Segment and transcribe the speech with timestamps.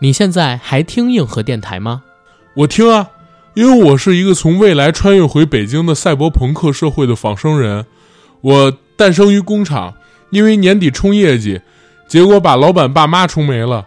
[0.00, 2.02] 你现在还听硬核电台吗？
[2.54, 3.08] 我听啊，
[3.54, 7.84] 因为我是一个从未来穿越回北京的赛博朋克社会的仿生人。
[8.40, 9.94] 我诞生于工厂，
[10.30, 11.60] 因为年底冲业绩，
[12.06, 13.86] 结果把老板爸妈冲没了。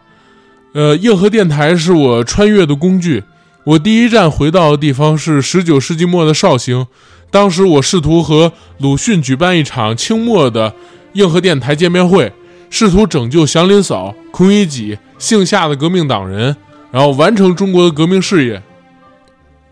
[0.73, 3.23] 呃，硬核电台是我穿越的工具。
[3.64, 6.88] 我第一站回到的地方是十九世纪末的绍兴，
[7.30, 10.73] 当时我试图和鲁迅举办一场清末的
[11.14, 12.34] 硬核电台见面会，
[12.71, 16.55] 试图拯救祥林嫂、孔乙己、姓夏的革命党人，
[16.89, 18.63] 然后完成中国的革命事业。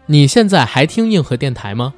[0.06, 1.94] 你现在还听硬核电台吗？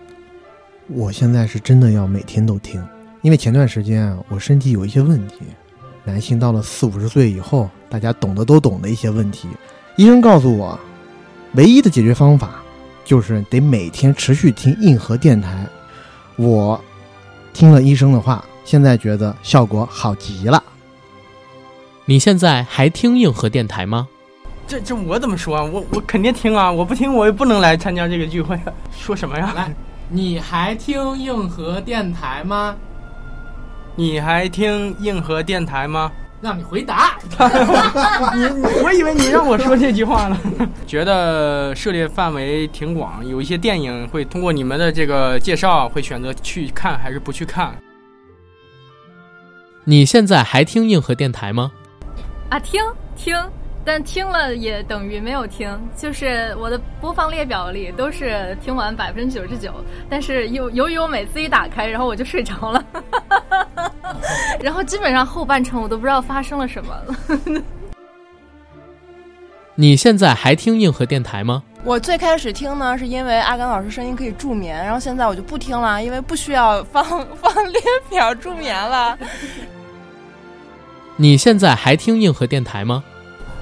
[0.87, 2.85] 我现在是真的要每天都听，
[3.23, 5.37] 因为前段时间啊，我身体有一些问题。
[6.03, 9.47] 男性到了四五十岁以后，大家懂得都懂的一些问题，
[9.95, 10.79] 医生告诉我，
[11.53, 12.61] 唯一的解决方法
[13.03, 15.65] 就是得每天持续听硬核电台。
[16.35, 16.79] 我
[17.53, 20.63] 听了医生的话，现在觉得效果好极了。
[22.05, 24.07] 你现在还听硬核电台吗？
[24.67, 25.63] 这这我怎么说啊？
[25.63, 26.71] 我我肯定听啊！
[26.71, 28.57] 我不听我也不能来参加这个聚会。
[28.91, 29.51] 说什么呀？
[29.55, 29.73] 来，
[30.07, 32.76] 你还听硬核电台吗？
[33.95, 36.11] 你还听硬核电台吗？
[36.41, 37.17] 让你回答。
[38.33, 38.45] 你
[38.81, 40.39] 我以为你让我说这句话呢。
[40.87, 47.76] 觉得涉猎范围挺广，有一些电影会通过你们的这个介绍，会选择去看还是不去看。
[49.83, 51.73] 你现在还听硬核电台吗？
[52.52, 52.84] 啊，听
[53.16, 53.35] 听。
[53.84, 59.74] 但听了也等于没有听，就是我的播放列表里都是听完百分之九十九，
[60.07, 62.85] 但是由由于我每次一打开，然后我就睡着了，
[64.62, 67.63] 然后基本上后半程我都不知道发生了什么了。
[69.74, 71.63] 你现在还听硬核电台吗？
[71.84, 77.03] 我最开始听呢，是因为阿甘老师声音可以助眠，然后现在我就不听了，因为不需要放
[77.35, 77.81] 放列
[78.12, 79.18] 表助眠了。
[81.17, 83.03] 你现在还听硬核电台吗？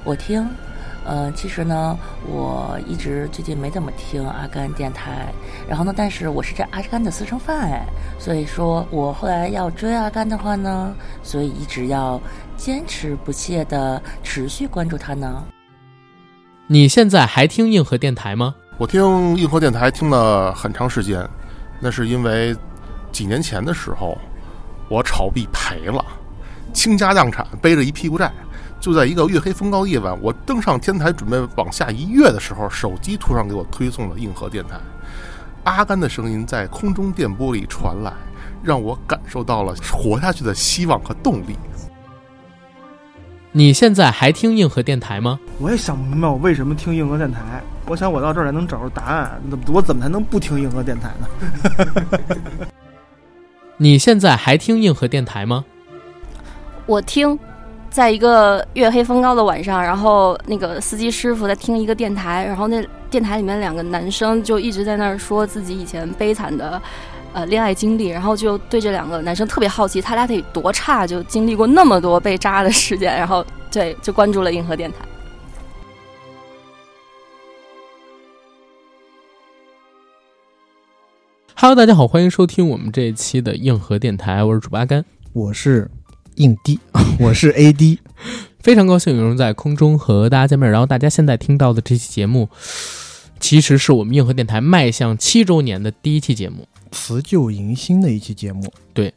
[0.05, 0.47] 我听，
[1.03, 5.27] 呃，其实呢，我一直最近没怎么听阿甘电台，
[5.67, 7.85] 然后呢，但是我是这阿甘的私生饭哎，
[8.17, 12.21] 所以说我后来要追阿甘的话呢，所以一直要
[12.55, 15.43] 坚持不懈的持续关注他呢。
[16.67, 18.55] 你现在还听硬核电台吗？
[18.77, 21.27] 我听硬核电台听了很长时间，
[21.81, 22.55] 那是因为
[23.11, 24.17] 几年前的时候，
[24.87, 26.05] 我炒币赔了，
[26.73, 28.31] 倾家荡产，背着一屁股债。
[28.79, 34.79] 就在一个月黑风高夜晚，我登上天台准备往下一跃的时候，手机突然给我推送了硬核电台，
[35.65, 38.13] 阿甘的声音在空中电波里传来，
[38.63, 41.57] 让我感受到了活下去的希望和动力。
[43.51, 45.37] 你现在还听硬核电台吗？
[45.57, 47.61] 我也想不明白我为什么听硬核电台。
[47.85, 52.67] 我想我到这儿来能找着答案，我怎么才能不听硬核电台呢？
[53.75, 55.65] 你现在还听硬核电台吗？
[56.89, 57.37] 我听。
[57.91, 66.79] 在一个月黑风高的晚上，然后那个司机师傅在听一个电台，然后那电台里面两个男生就一直在那儿说自己以前悲惨的
[67.33, 74.97] 呃恋爱经历，然后就对这两个男生特别好奇，他俩得多差，就经历过那么多被渣的事件，然后对就关注了硬核电台。
[81.55, 85.89] Hello，大家好，欢迎收听我们这一期的硬核电台，我是主八甘，我是。
[86.39, 86.79] 硬 D，
[87.19, 87.97] 我是 AD，
[88.61, 90.71] 非常高兴有人在空中和大家见面。
[90.71, 92.47] 然后大家现在听到的这期节目，
[93.41, 98.71] 其实是我们硬核电台迈向七周年的第一期节目，辞旧迎新的一期节目。
[98.93, 99.13] 对，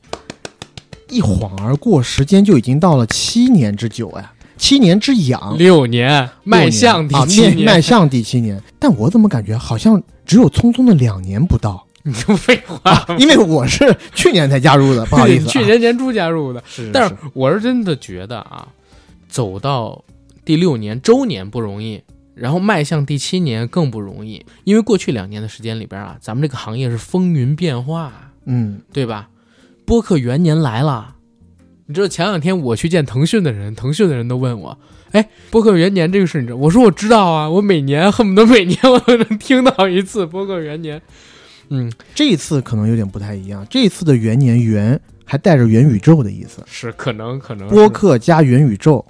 [1.10, 8.60] 一晃而过，时间就已经到了七年之久呀，七年之痒，六年迈向第七年，迈向第七年。
[8.80, 11.86] 但我怎么感觉好像只有匆匆的两年不到？
[12.04, 16.62] 你就废话，因为我是去年才加入的，不好意思，去年年初加入的。
[16.66, 18.66] 是，但是我是真的觉得啊，
[19.28, 20.04] 走到
[20.44, 22.02] 第六年周年不容易，
[22.34, 29.28] 然后迈向第七年更不容易，因为过去两年的时间里边啊，咱们这个行业是风云变化，嗯，对吧？
[29.84, 31.14] 播客元年来了，
[31.86, 34.76] 你知道前两天我去见腾讯的人，腾讯的人都问我，
[35.12, 36.56] 哎，播客元年这个事，你知道？
[36.56, 41.00] 我说我知道啊，我每年恨不得每年我都能听到一次播客元年。
[41.68, 43.66] 嗯，这一次可能有点不太一样。
[43.70, 49.04] 这一次的元年元还带着元宇宙的意思，是可能可能播客加元宇宙，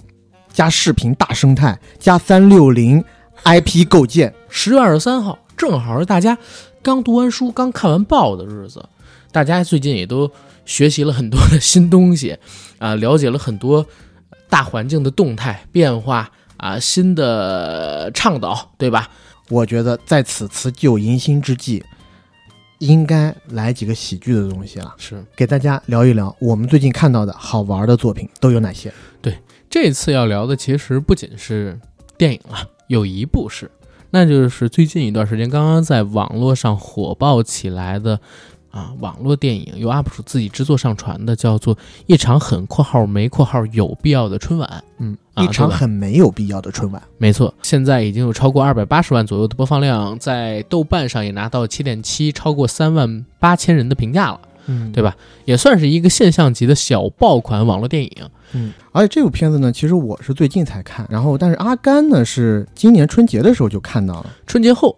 [0.51, 3.03] 加视频大生态，加三六零
[3.43, 4.33] IP 构建。
[4.47, 6.37] 十月二十三号正好是大家
[6.81, 8.85] 刚读完书、刚看完报的日子，
[9.31, 10.31] 大家最近也都
[10.65, 12.37] 学习了很多的新东西
[12.77, 13.85] 啊，了解了很多
[14.49, 19.09] 大环境的动态变化啊，新的倡导，对吧？
[19.49, 21.83] 我觉得在此辞旧迎新之际。
[22.83, 28.93] 应该来几个喜剧的东西了，是给大家聊一聊我们最近看到的好玩的作品都有哪些。
[29.21, 29.37] 对，
[29.69, 31.79] 这次要聊的其实不仅是
[32.17, 32.57] 电影了，
[32.87, 33.71] 有一部是，
[34.09, 38.19] 那就是最近一段时间刚刚在网络上火爆起来的
[38.73, 41.75] 啊，网络电影由 UP 主自己制作上传的，叫做
[42.07, 44.67] 《一场很（括号没括号）有必要的春晚》。
[44.97, 46.99] 嗯，啊一场很没有必要的春晚。
[47.19, 55.15] 没错，现在已经有超过二百八十万左右的播放量，在豆瓣上也拿到七点七，超过三万八千人的评价了，嗯，对吧？
[55.45, 58.11] 也算是一个现象级的小爆款网络电影。
[58.53, 64.29] 嗯，而且这部片子呢，其实我是最近才看，然后但是阿甘呢是今年春节的时候就看到了。
[64.47, 64.97] 春节后，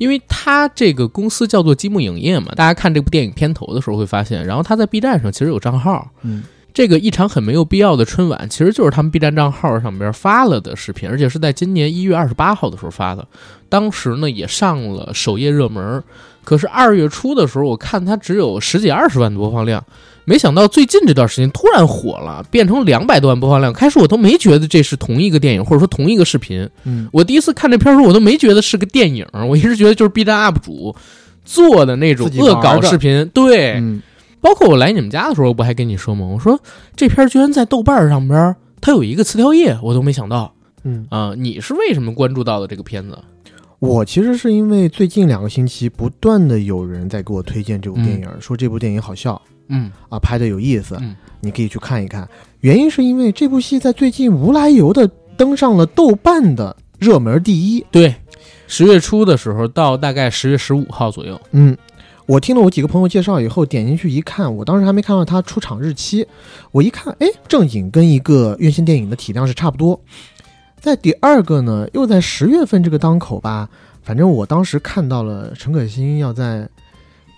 [0.00, 6.42] 因为他这个公司叫做积木影业嘛，大家看这部电影片头的时候会发现，然后他在 B 站上其实有账号，嗯，
[6.72, 13.28] 这个一场很没有必要的春晚，其实就是他们 B 站账号上边发了的视频，而且是在今年一月二十八号的时候发的。
[13.68, 16.02] 当时呢也上了首页热门，
[16.44, 19.84] 可是二月初的时候，我看它只有十几二十万的播放量，
[20.24, 23.72] 没想到最近这段时间突然火了，变成两百多万播放量。
[23.72, 26.68] 开始我都没觉得这是同一个电影，或者说同一个视频。
[26.84, 30.94] 嗯，我第一次看这片儿的时候，我都没觉得是个电影，我一直觉得就是 B 站 UP 主
[31.44, 33.28] 做的那种恶搞视频。
[33.34, 34.02] 对，嗯
[34.40, 36.26] 包括我来你们家的时候，我不还跟你说吗？
[36.26, 36.58] 我说
[36.96, 43.18] 这片儿居然在豆瓣上边儿它有一个词条页，我都没想到嗯，啊、你是为什么关注到的这个片子？
[43.80, 49.40] 我其实是因为最近两个星期不断的有人在给我推荐这部电影，说这部电影好笑
[49.70, 52.28] 嗯啊，拍的有意思，嗯你可以去看一看。
[52.60, 57.86] 原因是因为这部戏在最近无来由的登上了豆瓣的热门第一。
[57.90, 58.14] 对，
[58.66, 61.74] 十月初的时候到大概十月十五号左右，嗯，
[62.26, 66.26] 我听了我几个朋友介绍以后，点进去一看，我当时还没看到它出场日期，
[66.72, 69.98] 我一看，哎，正经跟一个院线电影的体量是差不多。
[70.78, 73.68] 在第二个呢，又在十月份这个当口吧，
[74.02, 76.68] 反正我当时看到了陈可辛要在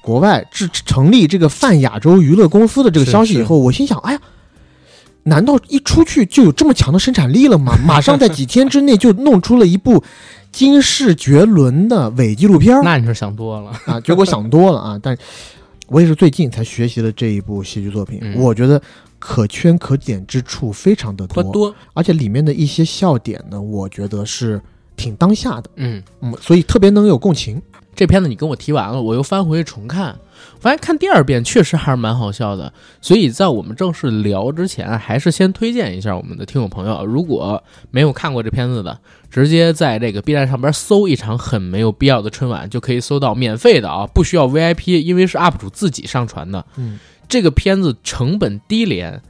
[0.02, 4.20] 国外制成立这个泛亚洲娱乐公司的这个消息以后，我心想，哎呀。
[5.24, 7.78] 难道一出去就有这么强的生产力了吗？
[7.86, 10.02] 马上在几天之内就弄出了一部
[10.50, 13.70] 惊世绝伦的伪纪录片儿那你是想多了。
[13.86, 14.00] 啊！
[14.00, 14.98] 结果想多了啊！
[15.00, 15.16] 但
[15.86, 18.82] 我也是最近才学习了这一部戏剧作品，嗯我觉得
[19.20, 24.60] 可圈可点之处非常的多，多，而且里面的一些笑点呢，我觉得是
[24.96, 27.62] 挺当下的，嗯，嗯，所以特别能有共情。
[27.94, 30.18] 这片子你跟我提完了，我又翻回去重看，
[30.58, 32.72] 发现看第二遍确实还是蛮好笑的。
[33.00, 38.98] 所以在我们正式聊之前，还是先推荐一下我们的听友朋友，如果没有看过这片子的，
[39.30, 46.64] 直接在这个 B 站上边搜一场很没有必要的春晚，就可以搜到免费的啊，不需要 VIP，因为是 UP 主自己上传的。
[46.76, 46.98] 嗯，
[47.28, 49.22] 这个片子成本低廉。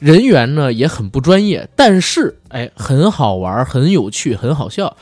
[0.00, 4.94] 人员呢也很不专业，但是哎，很好玩，很有趣，很好笑，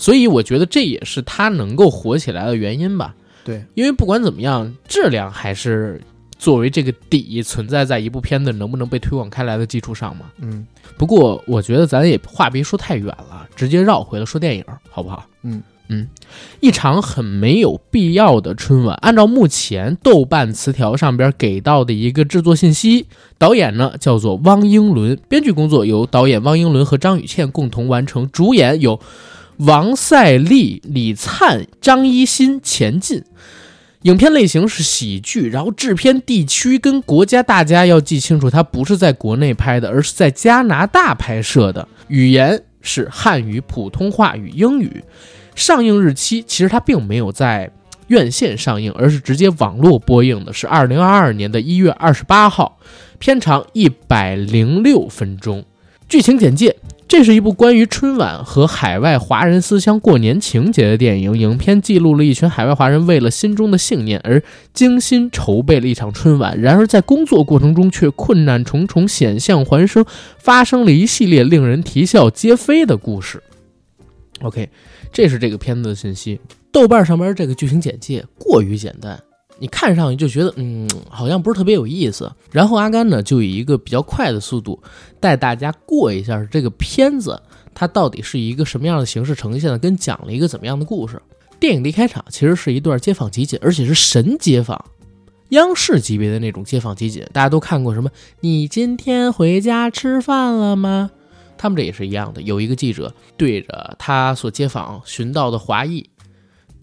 [0.00, 3.14] 所以我觉得这也是它能够火起来的原因吧。
[3.44, 6.00] 对，因为不管怎么样，质量还是
[6.38, 10.26] 作为这个底存在在一部片子能不能被推广开来的基础上嘛。
[10.38, 10.66] 嗯
[10.96, 15.26] 不过我觉得咱也话别说太远了，直接绕回来说电影，好不好？
[15.42, 16.06] 嗯嗯，
[16.60, 18.96] 一场很没有必要的春晚。
[19.02, 23.06] 按照目前豆瓣词条上边给到的一个制作信息，
[23.38, 29.00] 导演呢叫做汪英伦，编剧工作由导演汪英伦和张雨倩共同完成，主演有
[29.60, 33.22] 王赛丽、李灿、张一新、钱进。
[34.02, 41.86] 影片类型是喜剧，然后制片地区跟国家大家要记清楚，它不是在国内拍的，而是在加拿大拍摄的。
[42.08, 45.04] 语言是汉语、普通话与英语。
[45.54, 47.70] 上映日期其实它并没有在
[48.06, 52.78] 院线上映，而是直接网络播映的，是二零二二年的一月二十八号，
[53.18, 55.62] 片长一百零六分钟。
[56.08, 56.74] 剧情简介：
[57.10, 61.36] 这是一部关于春晚和海外华人思乡过年情节的电影。
[61.36, 64.40] 影片记录了一群海外华人为了心中的信念而
[64.72, 70.04] 精心筹备了一场春晚，然而在工作过程中却困难重重，险象环生，
[70.38, 73.42] 发生了一系列令人啼笑皆非的故事。
[74.42, 74.68] OK，
[75.12, 76.38] 这是这个片子的信息。
[76.70, 79.20] 豆瓣上面这个剧情简介过于简单，
[79.60, 82.32] 你看上去就觉得嗯，好像不是特别有意思。
[82.50, 84.82] 然后阿甘呢，就以一个比较快的速度
[85.20, 87.40] 带大家过一下这个片子，
[87.74, 91.20] 它到底是一个什么样的形式呈现的，跟讲了一个怎么样的故事。
[91.60, 94.82] 电影的一开场其实是一段街访集锦，而且是神街访。
[95.50, 98.10] 央视级别的那种街访集锦，大家都看过什么？
[98.40, 101.10] 你今天回家吃饭了吗？
[101.58, 106.08] 他们这也是一样的，有一个记者对着他所街访寻到的华裔，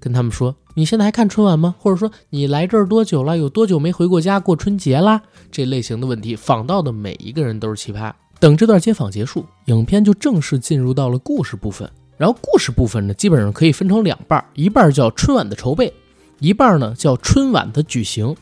[0.07, 1.75] 跟他们说：“你现在还看春晚吗？
[1.77, 3.37] 或者说你来这儿多久了？
[3.37, 5.21] 有多久没回过家过春节啦？”
[5.51, 8.13] 这类型的问题，访到的每一个人都是奇葩。
[8.39, 11.91] 等这段街访结束，影片就正式进入到了故事部分。
[12.15, 15.93] 然后故事部分呢，基本上可以分成两半儿，一半叫春晚的筹备，
[16.39, 18.33] 一半呢叫春晚的举行。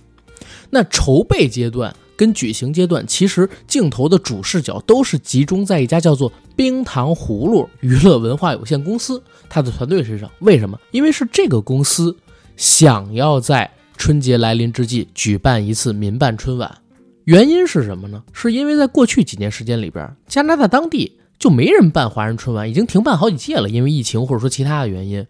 [0.69, 10.29] 那筹备阶段跟举行阶段，其实镜头的主视角都是集中在一家叫做冰糖葫芦娱乐文化有限公司它的团队身上。
[10.39, 10.79] 为什么？
[10.91, 12.15] 因为是这个公司
[12.55, 16.77] 想要在春节来临之际举办一次民办春晚。
[17.25, 18.23] 原因是什么呢？
[18.33, 25.25] 是因为在过去几年时间里边，加拿大当地就没人办华人春晚，已经停办好几届了，因为疫情或者说其他的原因。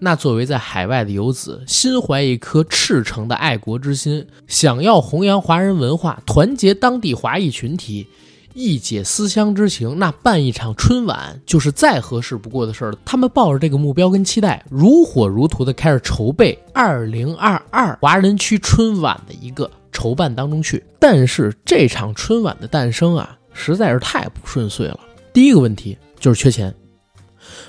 [0.00, 8.06] 那作为在海外的游子，心怀一颗赤诚的爱国之心，想要弘扬华人文化，团结当地华裔群体，
[8.54, 12.98] 一解思乡之情，那办一场春晚就是再合适不过的事儿了。
[13.04, 20.84] 他们抱着这个目标跟期待，如火如荼的开始筹备二零二二华人区春晚的一个筹办当中去。
[21.00, 25.00] 但是这场春晚的诞生啊，实在是太不顺遂了。
[25.32, 26.72] 第一个问题就是缺钱。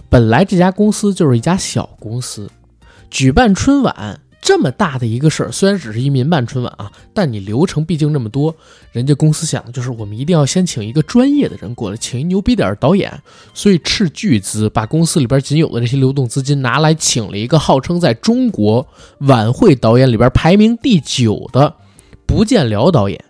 [0.09, 2.49] 本来这家公司就是一家小公司，
[3.11, 8.55] 举办春晚这么大的一个事儿，虽然只是一民办春晚啊，但你流程毕竟那么多，
[8.91, 13.21] 人家公司想的就是我们一定要先请一个专业的人过来，请一牛逼点的导演，
[13.53, 18.87] 所以斥巨资把公司里边仅有的这些流动资金拿来，请了一个号称在中国
[19.19, 21.75] 晚会导演里边排名第九的
[22.25, 23.23] 不见了导演。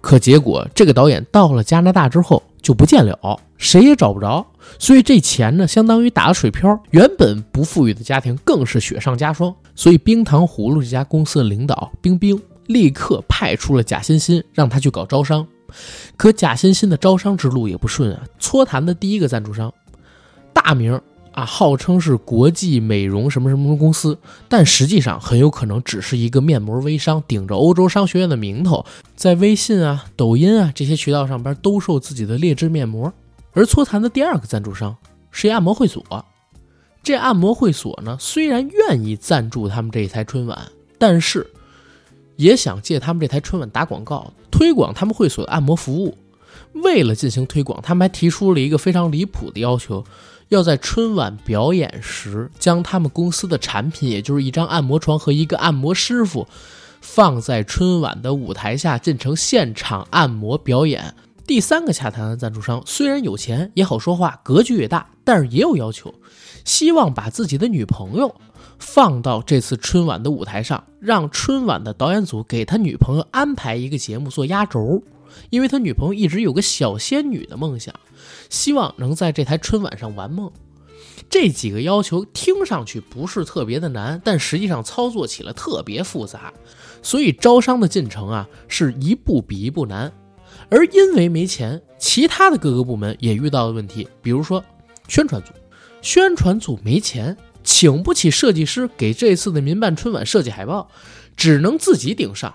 [0.00, 4.46] 可结果这个导演到了加拿大之后就不见了，谁也找不着。
[4.78, 6.80] 所以这钱呢，相当于打了水漂。
[6.90, 9.54] 原本不富裕的家庭更是雪上加霜。
[9.74, 15.46] 所以冰糖葫芦这家公司的领导冰冰立刻派出了贾欣欣，让他去搞招商。
[16.16, 18.22] 可贾欣欣的招商之路也不顺啊。
[18.38, 19.72] 搓坛的第一个赞助商，
[20.52, 21.00] 大名
[21.32, 28.84] 啊，号称是国际美容什么什么公司，但实际上很有可能只是一个面膜微商，顶着欧洲商学院的名头，
[29.14, 33.12] 在微信啊、抖音啊这些渠道上边兜售自己的劣质面膜。
[33.58, 34.96] 而搓坛的第二个赞助商
[35.32, 36.24] 是一按摩会所，
[37.02, 41.44] 这按摩会所呢，虽然愿意赞助他们这一台春晚，但是
[42.36, 46.16] 也想借他们这台春晚打广告，推广他们会所的按摩服务。
[46.74, 50.04] 为了进行推广，他们还提出了一个非常离谱的要求，
[50.50, 56.46] 要在春晚表演时将他们公司的产品，也就是一张按摩床和一个按摩师傅，
[57.00, 61.12] 放在春晚的舞台下进行现场按摩表演。
[61.48, 66.14] 第三个洽谈的赞助商虽然有钱也好说话，格局也大，但是也有要求，
[66.62, 68.38] 希望把自己的女朋友
[68.78, 75.02] 放到这次春晚的舞台上，让春晚的导演组给他女朋友安排一个节目做压轴，
[75.48, 77.94] 因为他女朋友一直有个小仙女的梦想，
[78.50, 80.52] 希望能在这台春晚上完梦。
[81.30, 86.52] 这几个要求听上去不是特别的难，但实际上操作起来特别复杂，
[87.02, 90.12] 所以招商的进程啊是一步比一步难。
[90.70, 94.62] 而因为没钱，其他的各个部门也遇到了问题，比如说
[95.08, 95.52] 宣传组，
[96.02, 100.90] 宣传组没钱，请不起设计师给这次的民办春晚设计海报，
[101.36, 102.52] 只能自己顶上，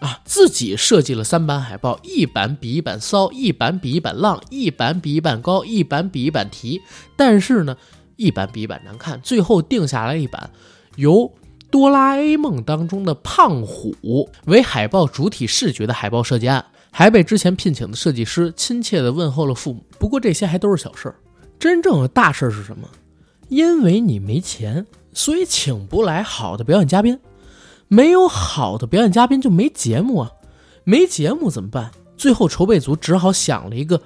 [0.00, 6.82] 啊，自己设计了三版海报，一版比一版骚，一版比一版浪，一版比一版高，一版比一版提，
[7.16, 7.76] 但是呢，
[8.16, 10.50] 一版比一版难看，最后定下来一版
[10.96, 11.32] 由
[11.70, 16.66] 哆啦 A 梦当中的胖虎为海报主体视觉的海报设计案。
[16.98, 19.84] 还被之前聘请的设计师亲切地问候了父母。
[19.98, 21.16] 不过这些还都是小事儿，
[21.58, 22.88] 真正的大事儿是什么？
[23.50, 27.20] 因为你没钱，所以请不来好的表演嘉宾，
[27.86, 30.32] 没有好的表演嘉宾就没节目啊，
[30.84, 31.90] 没节目怎么办？
[32.16, 34.00] 最后筹备组只好想了一个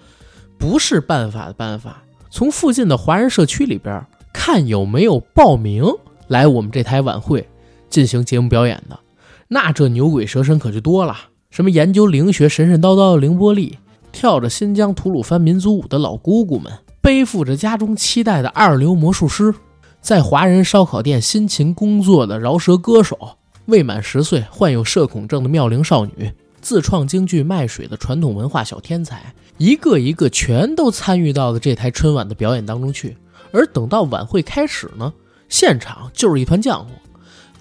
[0.59, 5.85] 不是办法的办法，从附近的华人社区里边看有没有报名
[6.27, 7.49] 来我们这台晚会
[7.89, 8.99] 进行节目表演的。
[9.47, 11.30] 那这牛鬼蛇神可就多了。
[11.51, 13.77] 什么研究灵学神神叨叨的凌波丽，
[14.13, 19.53] 跳着新疆吐鲁番民族舞的老姑姑们，背负着家中期待的二流魔术师，
[20.01, 33.17] 在华人烧烤店辛勤工作的饶舌歌手，未满十岁患有社恐症的妙龄少女，自创京剧卖水的传统文化小天才，一个一个全都参与到了这台春晚的表演当中去。
[33.51, 35.13] 而等到晚会开始呢，
[35.49, 36.91] 现场就是一团浆糊，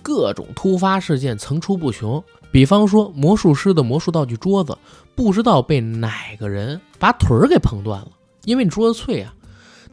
[0.04, 2.24] 各种突发事件层出不穷。
[2.52, 4.78] 比方说，魔术师的魔术道具桌子，
[5.16, 8.08] 不知道被哪个人把腿儿给碰断了，
[8.46, 9.34] 因为你桌子脆啊。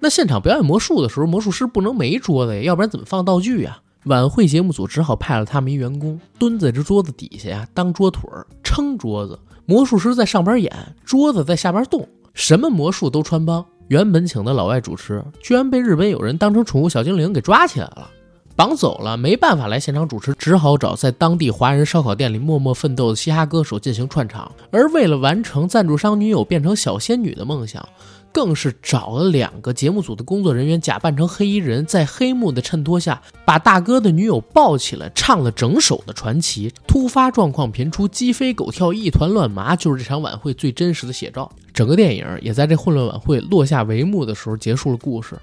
[0.01, 3.79] 那现场表演魔术的时候，魔术师不能没桌子呀，要不然怎么放道具呀？
[4.05, 9.39] 晚会节目组只好派了他们一员工蹲在这桌子底下呀，当桌腿儿撑桌子。
[9.65, 10.73] 魔术师在上边演，
[11.05, 13.65] 桌子在下边动，什么魔术都穿帮。
[13.89, 18.11] 原本请的老外主持，居然被日本友人当成宠物小精灵给抓起来了。
[18.57, 24.51] 绑走了，没办法来现场主持，只好找在当地华人烧烤店里默默奋斗的嘻哈歌手进行串场。
[24.71, 27.87] 而为了完成赞助商女友变成小仙女的梦想，
[28.33, 36.73] 更是找了两个节目组的工作人员，假扮成黑衣人，在黑幕的衬托下，把大哥的女友抱起来，唱了整首的传奇。
[36.87, 41.51] 突发状况频出，鸡飞狗跳，一团乱麻，就是这场晚会最真实的写照。
[41.75, 45.39] 整个电影也在这混乱晚会落下帷幕的时候结束了故事。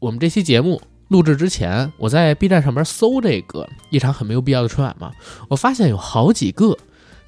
[0.00, 0.80] 我们这期节目。
[1.14, 5.12] 录制之前，我在 B 站上面搜这个一场很没有必要的春晚嘛，
[5.48, 6.76] 我发现有好几个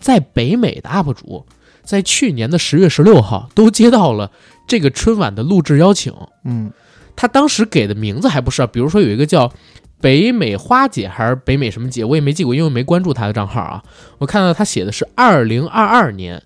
[0.00, 1.46] 在北美的 UP 主，
[1.84, 4.32] 在去年的十月十六号都接到了
[4.66, 6.12] 这个春晚的录制邀请。
[6.44, 6.72] 嗯，
[7.14, 9.52] 他当时给的名字还不是，比如说有一个叫
[10.00, 13.84] 北美花姐还是北美什么姐，我也没记过，因为没关注他的账号啊。
[14.18, 16.42] 我看到他写的是二零二二年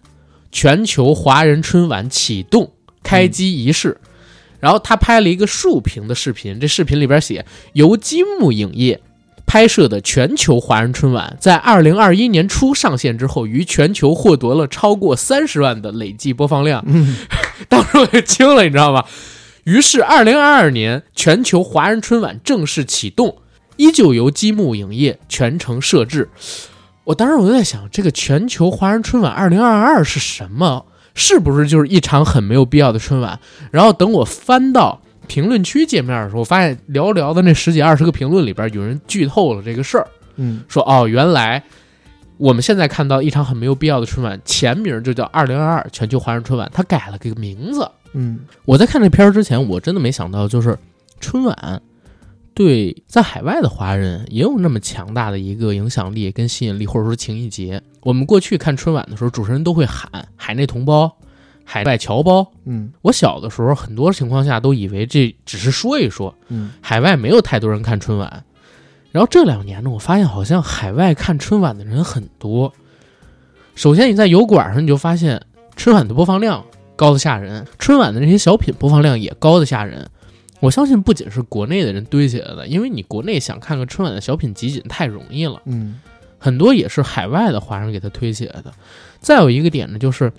[0.53, 2.71] 全球华人春晚启动
[3.03, 3.99] 开机仪式。
[4.61, 9.01] 然后他拍了一个竖屏的视频，这视频里边写由金木影业
[9.47, 16.85] 拍摄的全球华人春晚，在二零二一年初上线之后，于全球获得了超过三十万的累计播放量。
[16.87, 17.17] 嗯，
[17.69, 19.05] 当时我就惊了，你知道吗？
[19.65, 23.39] 于是二零二二年全球华人春晚正式启动，
[23.77, 26.29] 依旧由积木影业全程摄制。
[27.05, 30.87] 我当时我就在想，这个全球华人春晚二零二二是什么？
[31.15, 33.39] 是不是就是一场很没有必要的春晚？
[33.71, 40.07] 然后等我翻到评论区界面的时候，我发现寥寥的那十几二十个评论里边，有人剧透了这个事儿。
[40.37, 41.63] 嗯，说哦，原来
[42.37, 47.89] 我们现在看到一场很没有必要的春晚，前名就叫二零二二全球华人春晚，他改了个名字。
[48.13, 50.77] 嗯，我在看这片儿之前，我真的没想到，就是
[51.21, 51.83] 春晚
[52.53, 57.81] 对在海外的华人也有那么强大的一个影响力跟吸引力，或者说情谊节。
[58.03, 61.11] 我们过去看春晚的时候，主持人都会喊“海内同胞
[61.65, 62.51] ”“海外侨胞”。
[62.67, 66.35] 嗯，我小的时候，很多情况下都以为这只是说一说。
[66.49, 68.45] 嗯，海外没有太多人看春晚。
[69.13, 72.73] 然后这两年呢，我发现好像海外看春晚的人很多。
[73.75, 75.41] 首先，你在油管上你就发现
[75.77, 76.65] 春晚的播放量
[76.97, 80.11] 高的吓人，春晚的那些小品播放量也高的吓人。
[80.61, 85.61] 我相信不仅是国内的人堆起来的，因为你国内想看个春晚的小品集锦太容易了。
[85.65, 85.99] 嗯，
[86.39, 88.73] 很多也是海外的华人给他推起来的。
[89.21, 90.31] 再有一个点呢，就是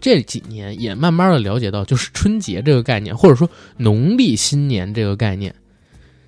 [0.00, 3.48] 这几年也慢慢的了解到，就是春节这个概念，或者说
[3.78, 5.54] 农历新年这个概念，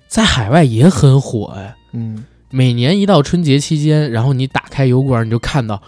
[0.07, 1.75] 在海外也很火哎。
[1.93, 5.81] 嗯，每年一到春节期间，然后你打开油管，你就看到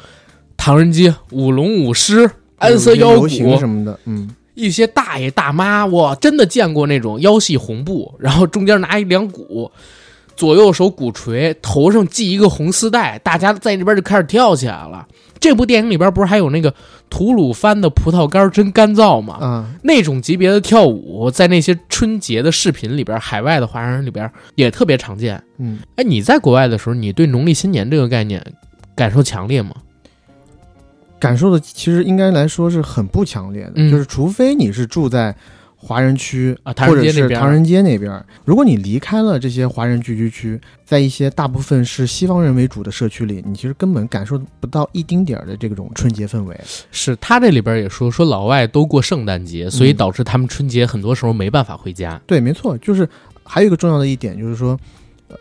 [0.56, 4.30] 唐人街舞龙舞狮、安塞腰鼓什么的，嗯。
[4.58, 9.72] 一些大爷大妈，我真的见过那种腰系红布，然后中间拿一两鼓，
[10.36, 15.08] 左右手鼓槌，头上系一个红丝带，大家在那边就开始跳起来了。
[15.40, 16.74] 这部电影里边不是还有那个
[17.12, 19.38] 吐鲁番的葡萄干真干燥吗？
[19.40, 25.40] 嗯，那种级别的跳舞，在那些春节的视频里边，海外的华人里边也特别常见。
[25.60, 28.44] 嗯，哎，你在国外的时候，你对农历新年这个概念
[28.96, 29.76] 感受强烈吗？
[31.20, 35.36] 感受的其实应该来说是很不强烈的，嗯、就是除非你是住在
[35.80, 46.60] 华人区啊，或者是唐人街那边，如果你离开了这些华人聚居区，在一些大部分是西方人为主的社区里，你其实根本感受不到一丁点儿的这种春节氛围。
[46.92, 52.20] 是他这里边也说说老外都过圣诞节，所以导致他们春节很多时候没办法回家。
[52.26, 53.08] 对，没错，就是
[53.44, 54.78] 还有一个重要的一点就是说，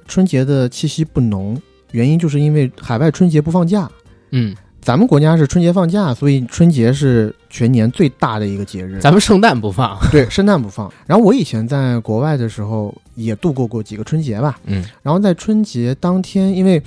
[0.07, 1.61] 春节的气息不浓，
[1.93, 3.91] 原因就是因为海外春节不放假。
[4.33, 4.55] 嗯。
[4.87, 9.01] 咱们国家是春节放假，所以春节是全年最大的一个节日。
[9.01, 10.89] 咱们圣诞不放， 对，圣诞不放。
[11.09, 14.85] 然后我以前在国外的时候也度过过几个春节吧，嗯。
[15.03, 16.81] 然后在春节当天，因为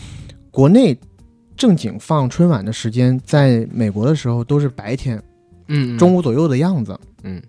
[0.50, 0.98] 国内
[1.58, 5.22] 正经放春晚的时间，在美国的时候都是白天，
[5.68, 7.42] 嗯，中午左右的样子，嗯。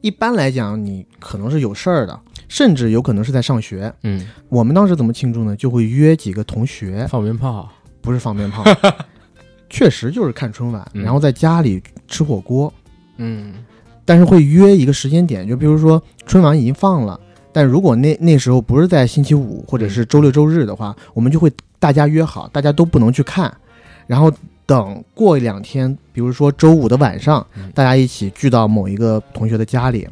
[0.00, 4.28] 一般来讲，你可能是有事儿的，甚至有可能是在上学，嗯。
[4.48, 5.56] 我们当时怎么庆祝呢？
[5.56, 7.68] 就会约几个同学放鞭炮，
[8.00, 8.62] 不是放鞭炮。
[9.68, 12.72] 确实就是看春晚，嗯、然后在家里吃火锅，
[13.16, 13.54] 嗯，
[14.04, 17.18] 但是会约一个时间点，就比如说春晚已经放了，
[17.52, 23.52] 但如果那那时候不是在星期五或者是周六周日的话，我们就会大家约好，大家都不能去看，
[24.06, 24.32] 然后
[24.64, 30.08] 等过两天，比如说周五的晚上，嗯、大家一起聚到某一个同学的家里，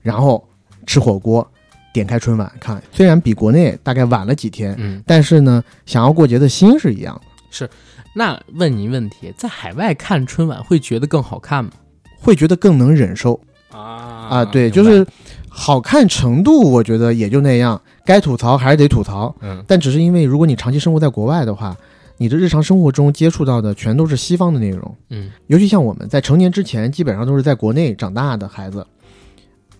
[0.00, 0.46] 然后
[0.86, 1.46] 吃火锅，
[1.92, 2.82] 点开春晚看。
[2.92, 7.22] 虽然比国内大概晚了几天，嗯，但是呢，想要过节的心是一样的。
[7.50, 7.68] 是。
[8.14, 11.70] 那问你问题，在海外看春晚会觉得更好看吗？
[12.18, 14.44] 会觉得更能忍受啊啊！
[14.44, 15.04] 对，就是
[15.48, 19.34] 好看程度，我觉得也就那样，该吐槽还是得吐槽。
[19.40, 21.76] 嗯，但只是因为如果你长期生活在国外的话，
[22.18, 24.96] 你的日常生活中接触到的全都是西方的内容。
[25.08, 28.86] 嗯，尤其像我们在成年之前，基本上都是在国内长大的孩子，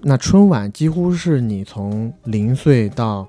[0.01, 3.29] 那春晚几乎是你从零岁到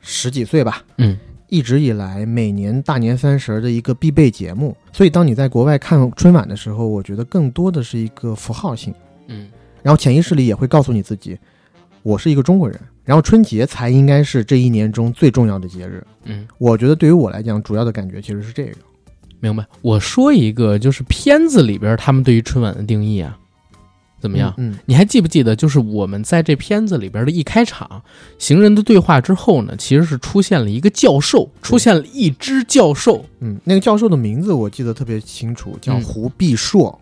[0.00, 4.76] 十几岁吧，嗯，一直以来每年大年三十儿的一个必备节目。
[4.92, 8.94] 所以当你在国外看春晚的时候，我觉得更多的是一个符号性，
[9.28, 9.48] 嗯，
[9.82, 11.38] 然后潜意识里也会告诉你自己，
[12.02, 16.04] 我是一个中国人，然后春节才应该是这一年中最重要的节日。
[16.24, 18.76] 嗯，我觉得对于我来讲，主要的感觉其实是这个。
[19.38, 19.64] 明白。
[19.82, 23.38] 我说一个，就是片子里边他们对于春晚的定义啊，
[24.26, 24.52] 怎么样？
[24.56, 28.02] 嗯，你还记不记得，就是我们在这片子里边的一开场，
[28.38, 33.24] 行人的对话之后呢，其实是出现了一个教授，出现了一只教授。
[33.38, 36.98] 嗯，那个教授的名字我记得特别清楚，叫嗯胡必硕。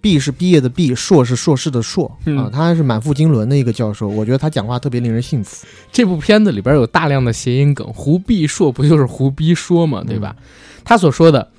[0.00, 5.66] 毕是毕业的毕，硕是硕士的硕、嗯啊，他是满腹经纶的一个教授，我觉得他讲话特别令人信服。
[5.90, 10.36] 这部片子里边有大量的谐音梗，胡必硕不就是胡逼说嘛，对吧？
[10.84, 11.50] 他所说的，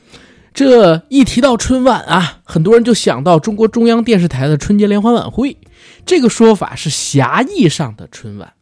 [0.53, 5.57] 这一提到春晚啊，很多人就想到中国中央电视台的春节联欢晚会。
[6.05, 8.53] 这个说法是狭义上的春晚，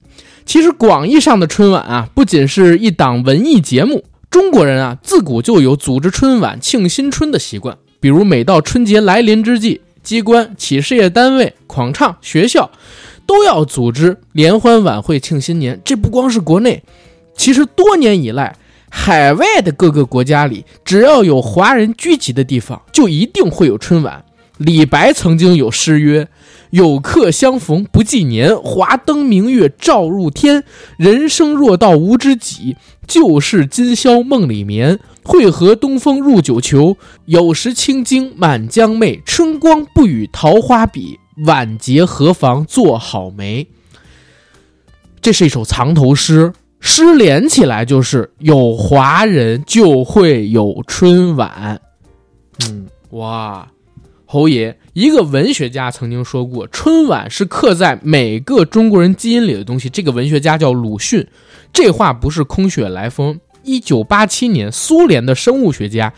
[0.45, 7.77] 其实广义上的春晚啊，不仅是一档文艺节目，中国人啊自古就有组织春晚庆新春的习惯。
[7.99, 12.69] 比如每到春节来临之际，机关、企事业单位、广唱、学校
[13.25, 15.81] 都要组织联欢晚会庆新年。
[15.83, 16.83] 这不光是国内，
[17.35, 18.55] 其实多年以来，
[18.89, 24.23] 海外的各个国家里，只要有华人聚集的地方，就一定会有春晚。
[24.57, 26.27] 李白曾经有诗曰
[26.71, 30.63] ：“有客相逢不记年，华灯明月照入天。
[30.97, 34.99] 人生若道无知己，旧事今宵梦里眠。
[35.23, 39.21] 会合东风入九球，有时青荆满江媚。
[39.25, 43.67] 春光不与桃花比，晚节何妨做好媒。”
[45.21, 46.53] 这是一首藏头诗，
[46.89, 51.81] 诗连起来就是有华人就会有春晚。
[52.65, 53.67] 嗯，哇，
[54.25, 59.89] 侯爷，一个文学家曾经说过，春晚是刻在每个中国人基因里的东西。
[59.89, 61.27] 这个文学家叫鲁迅，
[61.73, 63.37] 这话不是空穴来风。
[63.63, 66.13] 一九八七年，苏联的生物学家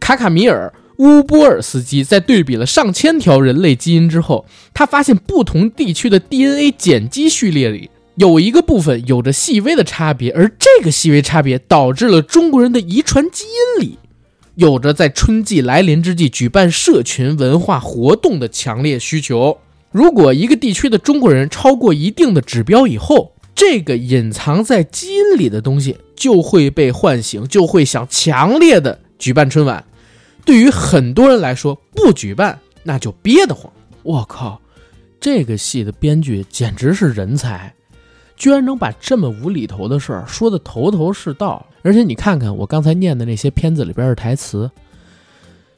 [0.00, 13.98] 卡卡米尔乌波尔斯基在对比了上千条人类基因之后，他发现不同地区的 DNA 碱基序列里有一个部分有着细微的差别，而这个细微差别导致了中国人的遗传基因里
[14.56, 19.58] 有着在春季来临之际举办社群文化活动的强烈需求。
[19.92, 29.84] 如果一个地区的中国人超过一定的指标以后，这个隐藏在基因里的东西就会被唤醒，就会想强烈的举办春晚。
[30.44, 33.72] 对于很多人来说，不举办那就憋得慌。
[34.02, 34.60] 我靠，
[35.20, 37.72] 这个戏的编剧简直是人才，
[38.38, 41.66] 居然能把这么无厘头的事儿说的头头是道。
[41.82, 44.70] 而且你看看我刚才念的那些片子里边的台词，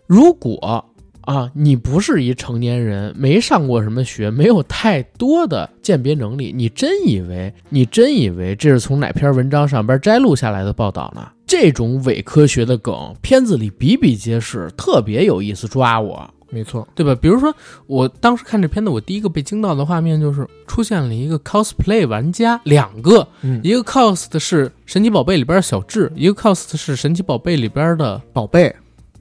[0.06, 0.84] 如果
[1.22, 11.30] 啊你不是一成年人，没上过什么学，没有太多的鉴别能力，你真以为你真以为这是从哪篇文章上边摘录下来的报道呢？
[11.46, 16.28] 这种伪科学的梗，片子里比比皆是，特别有意思，抓我。
[16.50, 17.14] 没错，对吧？
[17.14, 17.54] 比如说，
[17.86, 28.74] 我当时看这片子，我第一个被惊到的画面就是出现了一个 cosplay 玩家，两个，嗯一个 cos 的是神奇宝贝里边的小智，一个 cos 的是神奇宝贝里边的宝贝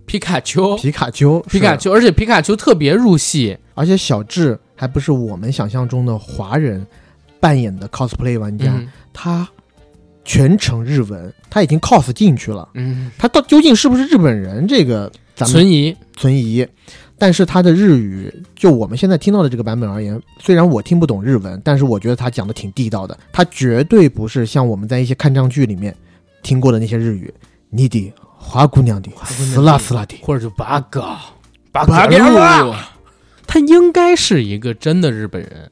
[0.05, 0.75] 皮卡丘。
[0.77, 6.85] 皮卡丘，皮卡丘，而且皮卡丘特别入戏，而且小智还不是我们想象中的华人
[7.39, 9.47] 扮演的 cosplay 玩家，嗯他
[10.25, 12.67] 全程日文，他已经 cos 进去了。
[12.73, 14.67] 嗯，他到究竟是不是日本人？
[14.67, 15.95] 这个咱们存疑。
[16.15, 16.67] 存疑。
[17.19, 23.15] 但是他的日语，就我们现在听到的这个版本而言，虽然我听不懂日文，但是我觉得他讲的挺地道的。
[23.33, 25.93] 他绝对不是像我们在一些看账剧里面
[26.41, 27.31] 听过的那些日语，
[27.69, 31.19] 你的花姑娘的死啦死啦的，或者就八嘎
[31.73, 32.73] 八八嘎嘎路，
[33.45, 35.69] 他应该是一个真的日本人。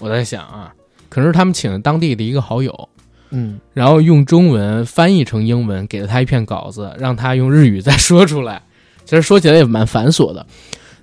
[0.00, 0.74] 我在想啊，
[1.08, 2.88] 可能是他们请了当地的一个好友，
[3.30, 8.62] 嗯，然后用中文翻译成英文，给了他一篇稿子，让他用日语再说出来。
[9.04, 10.46] 其实说起来也蛮繁琐的，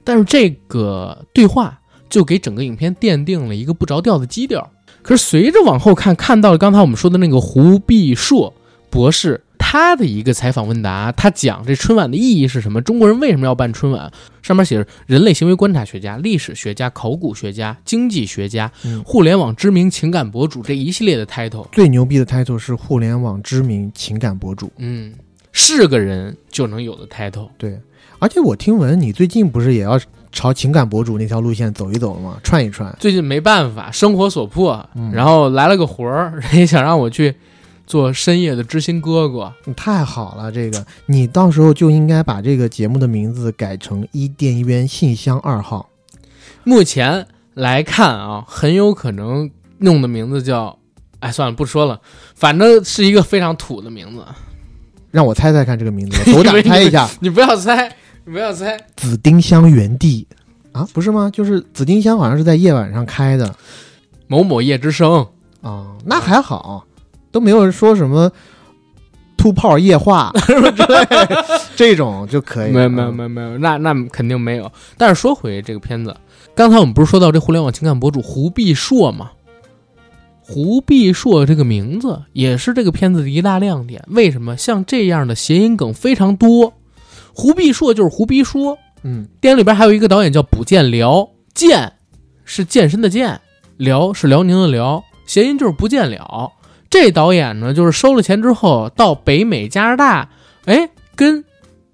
[0.03, 4.71] 但是这个对话就给整个影片奠定了一个不着调的基调。
[5.01, 8.53] 可是随着往后看，看到了刚才我们说的那个胡必硕
[8.89, 12.81] 博士，他的一个采访问答，他讲这春晚的意义是什么？
[12.81, 14.11] 中国人为什么要办春晚？
[14.43, 21.67] 上面写着人类行为观察学家、历史学家、考古学家、经济学家、嗯互联网知名情感博主这一系列的 title。
[21.71, 25.13] 最牛逼的 title 是互联网知名情感博主，嗯，
[25.51, 27.49] 是个人就能有的 title。
[27.57, 27.79] 对。
[28.19, 29.99] 而且我听闻你最近不是也要
[30.31, 32.37] 朝情感博主那条路线走一走了吗？
[32.43, 32.95] 串一串。
[32.99, 37.35] 最近没办法，生活所迫，嗯然后来了个活儿，人家想让我去
[37.87, 39.51] 做深夜的知心哥哥。
[39.65, 45.89] 你太好了，这个你到时候就应该把这个节目的名字改成伊甸园信箱二号。
[46.63, 50.77] 目前来看啊，很有可能弄的名字叫
[51.21, 51.99] 哎，算了，不说了，
[52.35, 54.23] 反正是一个非常土的名字。
[55.11, 57.07] 让我猜猜看这个名字， 斗胆猜一下。
[57.19, 57.87] 你不要猜，
[58.25, 58.77] 你不要猜。
[58.95, 60.27] 紫丁香园地
[60.71, 61.29] 啊，不是吗？
[61.31, 63.53] 就是紫丁香，好像是在夜晚上开的。
[64.27, 65.27] 某某夜之声
[65.61, 66.85] 啊，那还好，
[67.31, 68.31] 都没有说什么
[69.35, 70.97] 吐泡夜话什 么之类
[71.75, 72.71] 这种就可以。
[72.71, 74.71] 没有没有没有没有，那那肯定没有。
[74.97, 76.15] 但是说回这个片子，
[76.55, 79.31] 刚才我们不是说到这互联网情感博主胡必硕吗？
[80.51, 84.03] 胡必硕这个名字也是这个片子的一大亮点。
[84.09, 86.73] 为什么像这样的谐音梗非常多？
[87.31, 88.77] 胡必硕就是胡必说。
[89.03, 91.93] 嗯，电影里边还有一个导演叫卜健辽，健
[92.43, 93.39] 是健身的健，
[93.77, 96.51] 辽是辽宁的辽，谐音就是不见了。
[96.89, 100.31] 这导演呢，就是收了钱之后到北美加拿大，
[100.65, 101.45] 哎，跟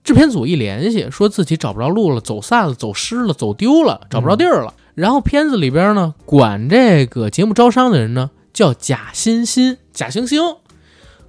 [0.04, 4.74] 制片组一联系，说自己找不着路了，走散了，走失了，走丢了，找不着地儿了。
[4.96, 8.32] 然后片子里边呢，管这个节目招商的人呢。
[8.58, 10.42] 叫贾欣欣，贾星星，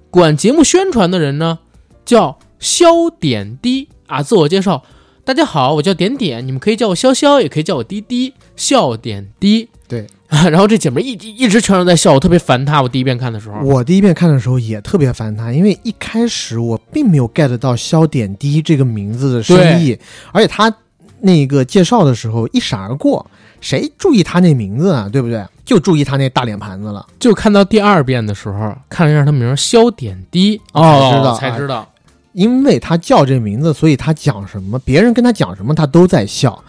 [0.09, 1.59] 管节目宣传的人呢，
[2.03, 4.23] 叫肖点滴啊。
[4.23, 4.83] 自我介绍，
[5.27, 9.69] 大家好，我叫点点，你们可以叫我潇潇，也可以叫我滴滴，笑点滴。
[9.87, 12.81] 对， 然后这姐妹一一直全程在笑，我特别烦她。
[12.81, 19.99] 我第一遍看的时候，我第一遍看的时候也特别烦她，因为一开始我并没有 get 到肖点滴这个名字的深意，
[20.33, 20.75] 而且她
[21.21, 23.31] 那个介绍的时候一闪而过。
[23.61, 25.09] 谁注意他那名字啊？
[25.11, 25.45] 对不对？
[25.65, 27.07] 就注意他那大脸盘子了。
[27.19, 31.87] 就看到第二遍的时候，看了一下他名肖点滴，哦，知道才知道，
[32.33, 36.63] 因为他叫这名字，所以他讲什么，别人跟他讲什么，他都在笑。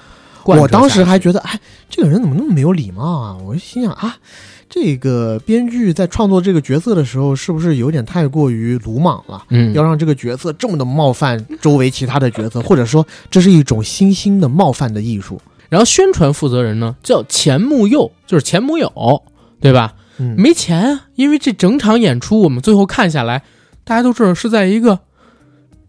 [0.46, 3.38] 我当时还觉得，哎，这个人怎么那么没有礼貌啊？
[3.46, 4.18] 我就心想啊，
[4.68, 9.44] 这个编剧在创作这个角色的时候，是不是有点太过于鲁莽了？
[9.50, 15.40] 嗯，要让这个角色这么的冒犯周围其他的角色，或者说这是一种新兴的冒犯的艺术。
[15.70, 19.24] 然后宣传负责人呢叫钱木佑，就是钱木友，
[19.62, 19.96] 对吧？
[20.18, 23.44] 嗯，没钱啊，因为这整场演出我们最后看下来，
[23.84, 25.00] 大家都知道是在一个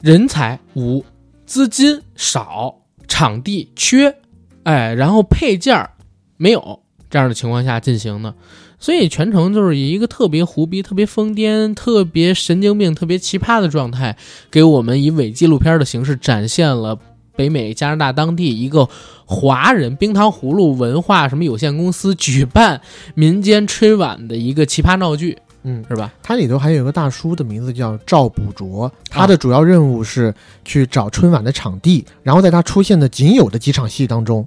[0.00, 1.04] 人才无、
[1.46, 2.74] 资金少、
[3.08, 4.14] 场地缺，
[4.62, 5.88] 哎，然后配件
[6.36, 8.34] 没有这样的情况下进行的，
[8.78, 14.16] 所以全程就是以一个特别胡逼、特别疯癫、特别神经病、特别奇葩的状态，
[14.50, 16.98] 给我们以伪纪录片的形式展现了。
[17.40, 18.86] 北美加拿大当地一个
[19.24, 22.78] 华人冰糖葫芦文化什么有限公司举办
[23.14, 26.12] 民间春晚的一个奇葩闹剧，嗯，是吧？
[26.22, 30.34] 它里头还有一个大叔的名字叫赵补卓，他的主要任务是
[30.66, 34.46] 去找春晚的场地，然后在他出现的仅有的几场戏当中，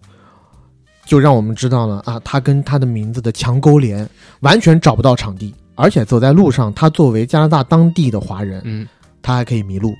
[1.04, 4.08] 就让我们知道了啊，他跟他的名字的强勾连，
[4.42, 8.88] 完全找不到场地，而且走在路上，他作为加拿大当地的华人，嗯，
[9.24, 9.96] 他还可以迷路。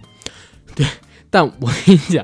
[0.76, 0.86] 对，
[1.32, 2.24] 但我跟你讲。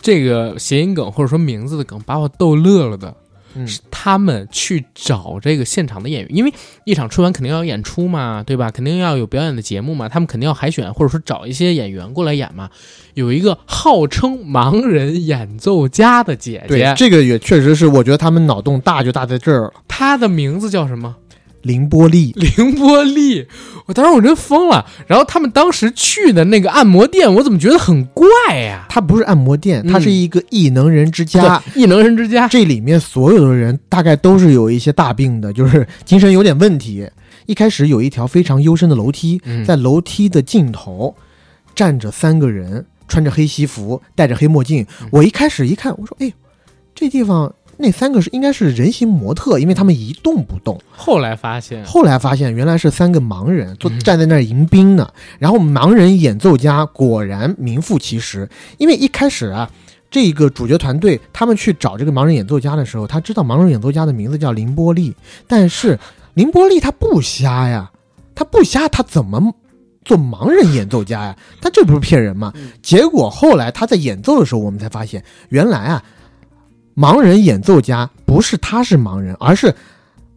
[0.00, 3.14] 这个谐音梗或者说名字的梗把我逗乐了的，
[3.66, 6.52] 是他们去找这个现场的演员，因为
[6.84, 8.70] 一场春晚肯定要演出嘛，对吧？
[8.70, 12.70] 肯定要有表演的节目嘛，他们肯定要海选或者说找一些演员过来演嘛。
[13.14, 19.72] 有一个号称盲人演奏家的姐姐，对这个也确实是，我觉得他们脑洞大就大在这儿了。
[19.88, 21.16] 她的名字叫什么？
[21.62, 23.46] 凌波丽，凌波丽，
[23.86, 24.86] 我当时我真疯了。
[25.06, 28.86] 然后他们当时去的那个按摩店，我怎么觉得很怪呀？
[28.88, 31.62] 它不是按摩店，它是一个异能人之家。
[31.76, 37.08] 异能人之家，这里面所有的人大概都是有一些大病的，就是精神有点问题。
[37.46, 41.14] 一开始有一条非常幽深的楼梯，在楼梯的尽头
[41.74, 44.86] 站着三个人，穿着黑西服，戴着黑墨镜。
[45.10, 46.32] 我一开始一看，我说：“哎，
[46.94, 50.78] 这地方。”那三个是应该是人形模特，因为他们一动不动。
[50.90, 55.08] 后来发现，后来发现原来是三个盲人坐站在那儿迎宾呢。
[55.38, 59.70] 然后盲人演奏家果然名副其实，因为一开始啊，
[60.10, 65.14] 这个主角团队他们去找这个盲人演奏家的时候，他知道盲人演奏家的名字叫林波利，
[65.48, 65.98] 但是
[66.34, 67.90] 林波利他不瞎呀，
[68.34, 69.54] 他不瞎，他怎么
[70.04, 71.36] 做盲人演奏家呀？
[71.62, 72.52] 他这不是骗人吗？
[72.82, 76.04] 结果后来他在演奏的时候，我们才发现原来啊。
[76.96, 79.74] 盲人演奏家不是他是盲人，而是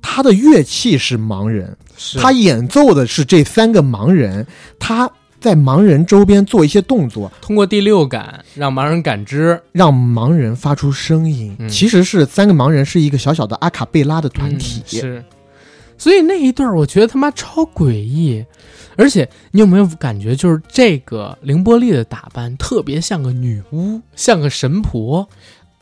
[0.01, 1.75] 他的乐器是盲人，
[2.21, 4.45] 他演奏的是这三个盲人，
[4.79, 11.57] 他在盲人周边做一些动作，通过第六感让盲人感知，让盲人发出声音。
[11.69, 15.23] 其实是三个盲人是一个小小的阿卡贝拉的团体，是。
[15.97, 18.45] 所以那一段我觉得他妈超诡异，
[18.97, 25.27] 而且你有没有感觉，就是这个凌波丽的打扮特别像个女巫，像个神婆。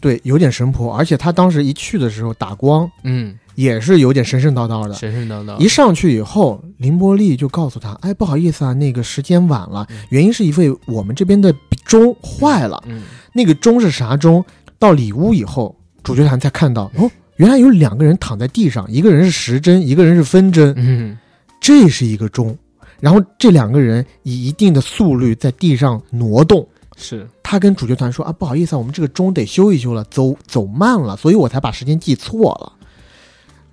[0.01, 4.93] 对，有点神婆，而且他当时一去的时候打光，嗯，也是有点神神叨叨的。
[4.95, 5.55] 神神叨叨。
[5.59, 11.53] 一上去以后，林波丽就告诉他：“哎，不好意思啊，那个时间晚了，原因是因为我们这边的
[11.85, 12.83] 钟坏了。
[12.87, 14.43] 嗯，那个钟是啥钟？
[14.79, 20.73] 到里屋以后，主角团才看到，哦，原来有两个人躺在地上，一个人是时针，一个人是分针。
[20.75, 21.15] 嗯，
[21.59, 22.57] 这是一个钟，
[22.99, 26.67] 然后这两个人以一定的速率在地上挪动。
[26.97, 32.71] 是他跟主角团说啊，不好意思啊，我们这个钟得修一修了，走走慢了，所以我才把时间记错了。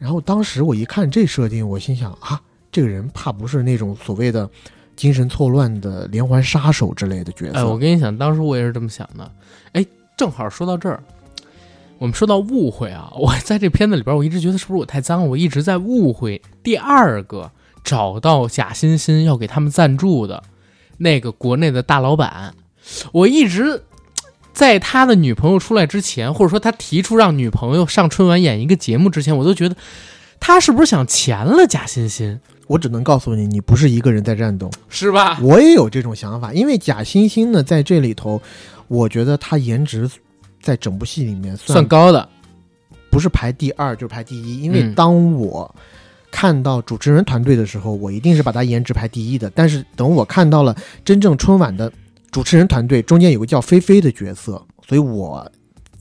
[0.01, 2.41] 然后当时我一看这设定，我心想啊，
[2.73, 4.51] 这个人怕不是那种所谓的
[4.97, 7.59] 精神错乱的连环杀手之类的角色。
[7.59, 9.31] 哎，我跟你讲，当时我也是这么想的。
[9.71, 9.87] 哎，
[10.17, 11.01] 正好说到这儿，
[11.99, 15.29] 我们说到误会啊，我在这片子里边，我一直觉得是不是我太脏了？
[15.29, 17.49] 我一直在误会第二个
[17.85, 20.43] 找到贾欣欣要给他们赞助的
[20.97, 22.53] 那个国内的大老板，
[23.13, 23.83] 我一直。
[24.51, 29.77] 在他的女朋友出来之前，或者说他提出让女朋友上春晚演一个节目之前，我都觉得
[30.41, 32.41] 他是不是想钱了贾欣欣？
[32.67, 35.39] 我只能告诉你，你不是一个人在战斗，是吧？
[35.41, 38.43] 我也有这种想法，因为贾欣欣呢，在这里头，
[38.89, 40.11] 我觉得她颜值
[40.61, 42.29] 在整部戏里面算高的，
[43.11, 44.61] 不是排第二就是排第一。
[44.61, 45.73] 因为当我
[46.33, 49.49] 看到主持人团队的时候，我一定是把她颜值排第一的。
[49.55, 51.93] 但是等我看到了真正春晚的。
[52.31, 55.51] 主持人团队中间有个叫菲菲的角色，所以我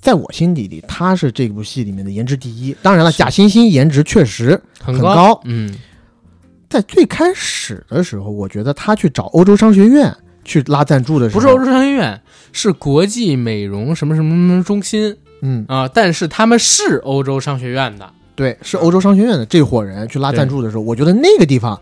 [0.02, 2.76] 在我心底里，她是这部戏里面的颜值第一。
[2.82, 5.40] 当然了，贾欣欣颜值确实很高。
[5.46, 5.74] 嗯，
[6.70, 10.14] 在最开始的时候，我觉得她去找欧洲商学院
[10.44, 15.16] 去拉赞助的时候，不是欧洲商学院，是国际美容什么什么什么中心。
[15.42, 21.80] 嗯啊，但是他们是欧洲商学院的，对，是欧洲商学院的这伙人去拉赞助的时候，我觉得那个地方。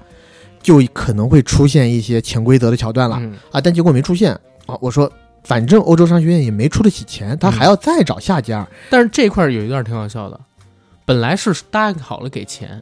[0.65, 4.33] 就可能会出现一些潜规则的桥段了啊，但结果没出现
[4.65, 4.75] 啊。
[4.81, 5.07] 我说，
[5.43, 8.67] 反正欧洲商学院也没出得起钱，他还要再找下家。
[8.89, 10.39] 但是这块有一段挺好笑的，
[11.05, 12.81] 本来是答应好了给钱，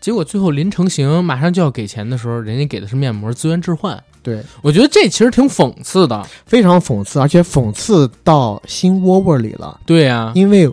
[0.00, 4.00] 结果最后临成型马上就要给钱的时候，人家给的是面膜资源置换。
[4.22, 9.80] 对我觉得这其实挺讽刺的，非常讽刺，而且讽刺到心窝窝里了。
[9.84, 10.72] 对呀，因为。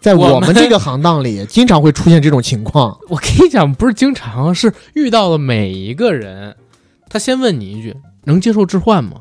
[0.00, 2.96] 在我们这个行当里，经常会出现这种情况。
[3.10, 6.54] 我跟你讲，不是经常，是遇到了每一个人，
[7.08, 9.20] 他先问你一句：“能接受置换吗？”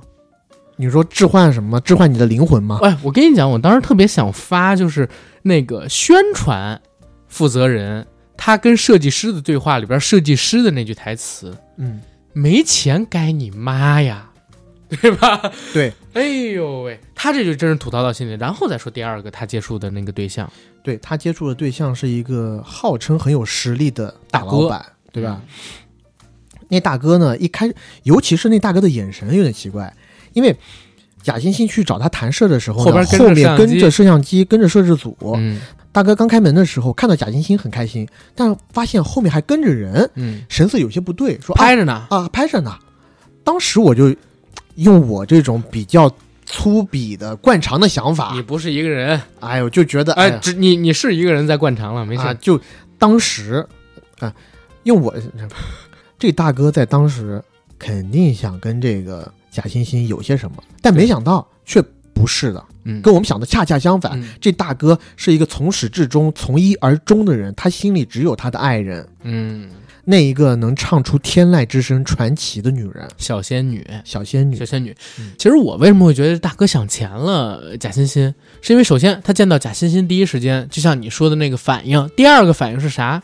[0.80, 1.82] 你说置换什么？
[1.82, 2.80] 置换你的灵魂吗？
[2.84, 5.10] 哎，我跟你讲，我当时特别想发，就是
[5.42, 6.80] 那个宣传
[7.28, 8.06] 负责人
[8.38, 12.00] 他跟设计师的对话里边，设计师的那句台词：“嗯，
[12.34, 14.27] 没钱该你妈呀。”
[15.02, 15.52] 对吧？
[15.74, 18.38] 对，哎呦喂，他这就真是吐槽到心里。
[18.40, 20.50] 然后再说第二个，他接触的那个对象，
[20.82, 25.42] 对他接触的对象是一个号称很有实力的大老板，对吧？
[26.70, 27.70] 那大哥呢，一开，
[28.04, 29.94] 尤其是那大哥的眼神有点奇怪，
[30.32, 30.56] 因为
[31.22, 35.18] 贾欣欣去找他谈事的时候，后边后面跟着摄像机，跟着摄制组。
[35.36, 35.60] 嗯，
[35.92, 42.74] 大哥刚开门的时候看到贾欣欣很开心，但发现后面还跟着人，嗯，神色有些不对，说拍着呢啊，拍着呢。
[43.44, 44.16] 当时我就。
[44.78, 46.12] 用我这种比较
[46.46, 52.24] 粗鄙的惯常的想法，你不是一个人，哎呦，就觉得哎，只你你是一个人在惯常了，没事。
[52.40, 52.60] 就
[52.98, 53.68] 当时
[54.20, 54.34] 啊，
[54.84, 55.14] 用我
[56.18, 57.44] 这大哥在当时
[57.78, 64.20] 肯定想跟这个贾欣欣有些什么，但没想到却不是的，嗯，跟我们想的恰恰相反。
[64.40, 69.70] 这大哥是一个从始至终从一而终的人，他心里只有他的爱人，嗯。
[70.10, 74.96] 那一个能唱出天籁之声传奇的女人，小仙女，小仙女，小仙女。
[75.38, 77.76] 其实我为什么会觉得大哥想钱了？
[77.78, 83.22] 贾欣欣是因为首先他见到贾欣欣第一时间就像你说的那个反应，第二个反应是啥？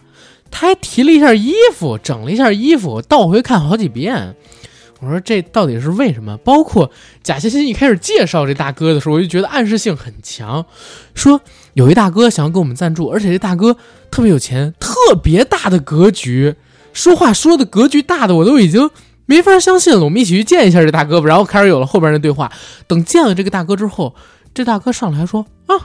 [0.52, 4.36] 他还提了一下衣服，整了一下衣服，倒回看好几遍。
[5.00, 6.36] 我说这到底是为什么？
[6.40, 6.92] 包括
[7.24, 10.66] 贾欣欣一开始介绍这大哥的时候，我就觉得暗示性很强，
[11.16, 11.40] 说
[11.76, 13.78] 有一大哥想要给我们赞助，而且这大哥
[14.12, 16.54] 特别有钱，特别大的格局。
[16.94, 18.90] 说话说的格局大的我都已经
[19.26, 20.04] 没法相信了。
[20.04, 21.28] 我们一起去见一下这大哥吧。
[21.28, 22.52] 然后开始有了后边的对话。
[22.88, 24.16] 等见了这个大哥之后，
[24.54, 25.76] 这大哥上来说：“啊，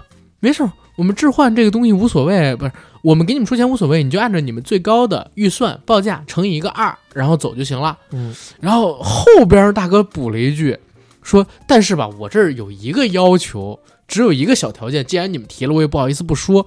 [0.40, 8.34] 没事，我们置换这个东西无所谓，不是我们给你们出钱无所谓，你就按照你们最高的预算报价乘以一个二，然后走就行了。”嗯。
[8.60, 10.76] 然后后边大哥补了一句
[11.22, 15.04] 说：“但是吧，我这儿有一个要求，只有一个小条件。
[15.04, 16.66] 既然你们提了，我也不好意思不说。”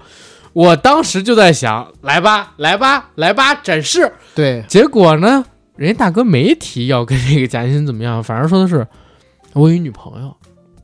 [0.54, 4.12] 我当时就在想，来吧，来吧，来吧，展示。
[4.36, 5.46] 对，结果呢，
[5.78, 8.86] 人家大哥没提要跟这个贾欣欣怎么样，反而说的是，
[9.54, 10.36] 我有一女朋友。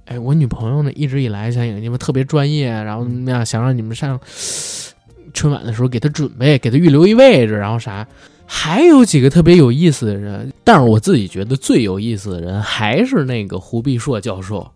[0.05, 4.17] 哎，我女朋友呢，一直以来想你们特别专业，然后怎么样，想让你们上
[5.33, 8.07] 春晚的时候给她准备，给她预留一位置，然后啥，
[8.45, 10.49] 还有几个特别有意思的人。
[10.63, 14.71] 但是我自己觉得最有意思的人还是那个胡必硕教授，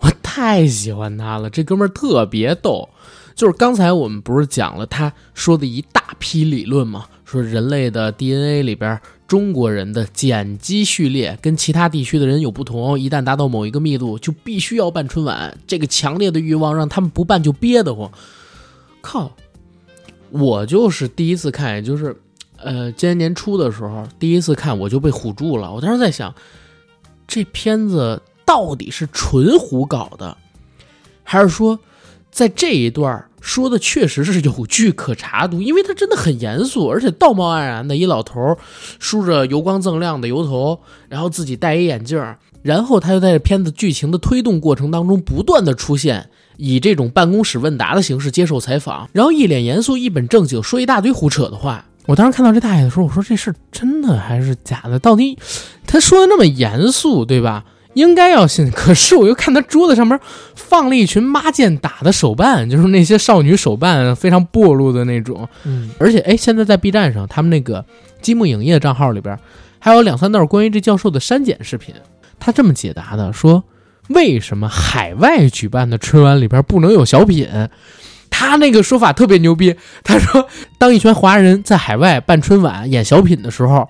[0.00, 2.86] 我太喜欢他了，这哥们儿特别逗。
[3.34, 7.06] 就是刚才我们不是讲了他说的一大批理论吗？
[7.24, 15.56] 说人类的 DNA 里边，中国人的碱基序列跟其他地区的人有不同，一旦达到某一个密度，就必须要办春晚。
[15.66, 18.10] 这个强烈的欲望让他们不办就憋得慌。
[19.00, 19.34] 靠！
[20.30, 22.16] 我就是第一次看，也就是
[22.58, 25.72] 呃，今年年初的时候第一次看，我就被唬住了。
[25.72, 26.32] 我当时在想，
[27.26, 30.36] 这片子到底是纯胡搞的，
[31.22, 31.78] 还是说
[32.34, 35.62] 在这一段说的确实是有据可查读？
[35.62, 38.58] 因为他真的很严肃，而且道貌岸然的一老头，
[38.98, 46.28] 梳着油光锃亮的油头，然后自己戴一眼镜儿，然后他又在这片子剧情的推动过程当中不断的出现。
[46.56, 51.84] 以这种办公室问答的形式接受采访，然后一脸严肃、一本正经说一大堆胡扯的话。
[52.06, 54.98] 我当时看到这大爷的时候，我说这是真的还是假的？
[54.98, 55.38] 到底
[55.86, 57.64] 他说的那么严肃，对吧？
[57.94, 58.70] 应该要信。
[58.70, 60.18] 可是我又看他桌子上面
[60.54, 65.48] 放了一群妈剑打的手办，就是那些少女手办，非常暴露的那种。
[65.64, 67.84] 嗯，而且哎，现在在 B 站上，他们那个
[68.20, 69.38] 积木影业账号里边
[69.78, 71.94] 还有两三段关于这教授的删减视频。
[72.38, 73.64] 他这么解答的，说。
[74.08, 77.48] 为什么海外举办的春晚里边不能有小品？
[78.28, 79.74] 他那个说法特别牛逼。
[80.02, 83.88] 他说，当一群华人在海外办春晚演小品的时候，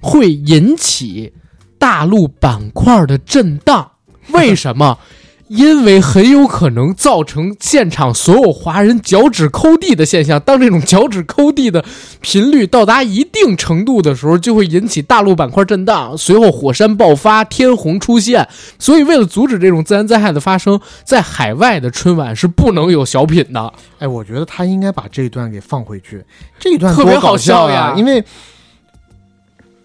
[0.00, 1.34] 会引起
[1.80, 3.90] 大陆板块的震荡。
[4.30, 4.96] 为什么？
[5.50, 10.38] 因为很有可能造成现场所有华人脚趾抠地的现象。
[10.38, 11.84] 当这种脚趾抠地的
[12.20, 18.46] 频率到达一定程度的时候，就会引起大陆板块震荡，随后火山爆发，天虹出现。
[18.78, 23.72] 所以，为了阻止这种自然灾害的发生，在海外的春晚是不能有小品的。
[23.98, 26.24] 哎，我觉得他应该把这一段给放回去，
[26.60, 27.94] 这一段特别好笑呀！
[27.96, 28.24] 因为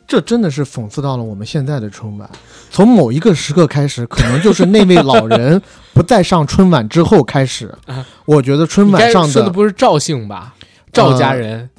[0.08, 2.30] 这真的是讽刺到了我们现在的春晚。
[2.70, 5.62] 从某一个时刻开始，可能就是那位老人
[5.94, 7.74] 不再上春晚之后开始。
[8.26, 10.54] 我觉得春晚上说的不是赵姓吧？
[10.92, 11.70] 赵家人，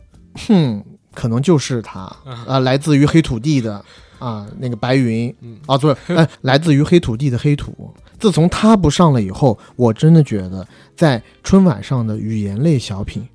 [0.47, 2.01] 哼，可能就是他
[2.47, 3.83] 啊，来自于黑土地的
[4.19, 5.35] 啊，那个白云
[5.67, 7.95] 啊，不是，哎，来自于黑土地的黑土。
[8.19, 10.67] 自从他不上了以后，我真的觉得
[10.97, 13.27] 在春晚上的语言类小品，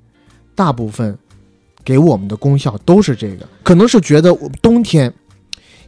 [0.54, 1.16] 大部分
[1.84, 5.12] 给我们的功效都是这个，可能是觉得我冬天。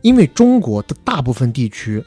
[0.03, 2.05] 因为中国的大部分地区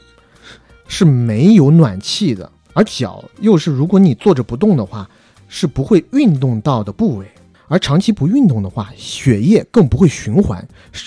[0.86, 5.10] 是没有暖气的，而脚又是如果你坐着不动的话，
[5.48, 7.26] 是不会运动到的部位，
[7.66, 10.64] 而长期不运动的话，血液更不会循环，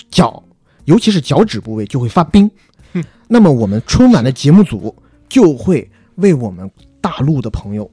[0.09, 0.43] 脚
[0.83, 2.51] 尤其是脚趾部位就会发冰。
[3.29, 4.93] 那么我们春晚的节目组
[5.29, 6.69] 就会为我们
[6.99, 7.89] 大陆的朋友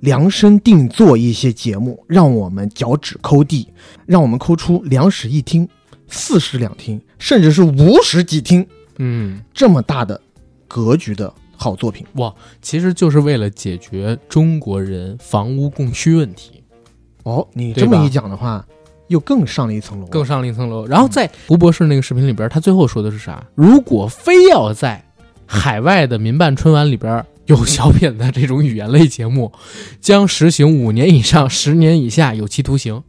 [0.00, 3.68] 量身定做一些节目，让我们脚趾抠地，
[4.06, 5.68] 让我们抠出两室一厅。
[6.10, 10.18] 四室两厅，甚至是五室几厅，嗯，这么大的
[10.66, 12.34] 格局的好作品哇！
[12.62, 16.64] 其实就是为了解决中国人房屋供需问题。
[17.24, 18.66] 哦，你这么一讲的话，
[19.08, 20.86] 又更上了一层楼，更上了一层楼。
[20.86, 23.46] 然后在胡博士那个视频里边，他最后说的是啥？
[23.54, 25.04] 如果非要在
[25.50, 29.50] 海外的民办春晚里边有小品的这种语言类节目，
[30.00, 33.02] 将实行五年以上十年以下有期徒刑。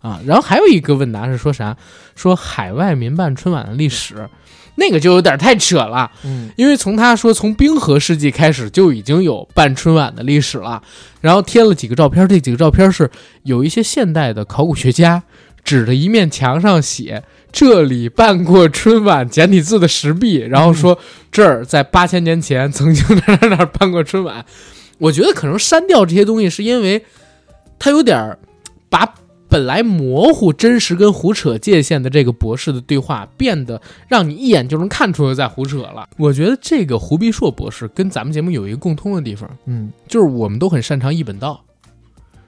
[0.00, 1.76] 啊，然后还有一个问答是说啥？
[2.14, 4.28] 说海外民办春晚的历史，
[4.76, 6.10] 那个就有点太扯了。
[6.24, 10.80] 嗯，因为从他说从冰河世纪开始就已经有办春晚的历史了，
[11.20, 13.10] 然后贴了几个照片，这几个照片是
[13.42, 15.20] 有一些现代的考古学家
[15.68, 20.98] 指着一面墙上写这里办过春晚简体字的石壁，然后说
[21.30, 24.42] 这儿在八千年前曾经在哪哪办过春晚。
[24.96, 27.04] 我觉得可能删掉这些东西是因为
[27.78, 28.38] 他有点
[28.88, 29.14] 把。
[29.50, 36.06] 本来模糊真实跟胡扯界限的这个博士的对话，变得让你一眼就能看出来在胡扯了。
[36.18, 41.64] 我觉得这个胡必硕博士跟咱们节目有一个共通的地方，嗯，就是我们都很擅长一本道。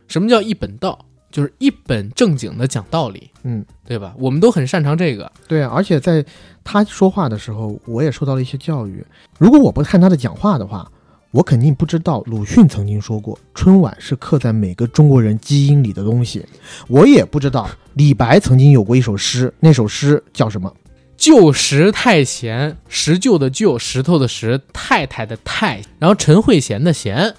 [0.08, 1.06] 什么叫一本道？
[1.30, 4.14] 就是一本正经的讲道理，嗯，对吧？
[4.18, 5.30] 我们都很擅长这个。
[5.46, 6.24] 对啊，而且在
[6.64, 9.04] 他说话的时候，我也受到了一些教育。
[9.38, 10.90] 如果我不看他的讲话的话，
[11.30, 16.44] 我肯定不知道鲁迅曾经说过春晚是刻在每个中国人基因里的东西。
[16.88, 20.74] 我也不知道李白曾经有过一首诗，那首诗叫什么？
[21.16, 27.32] 旧时太闲，石旧的旧，石头的石，太太的太，然后陈慧娴的娴。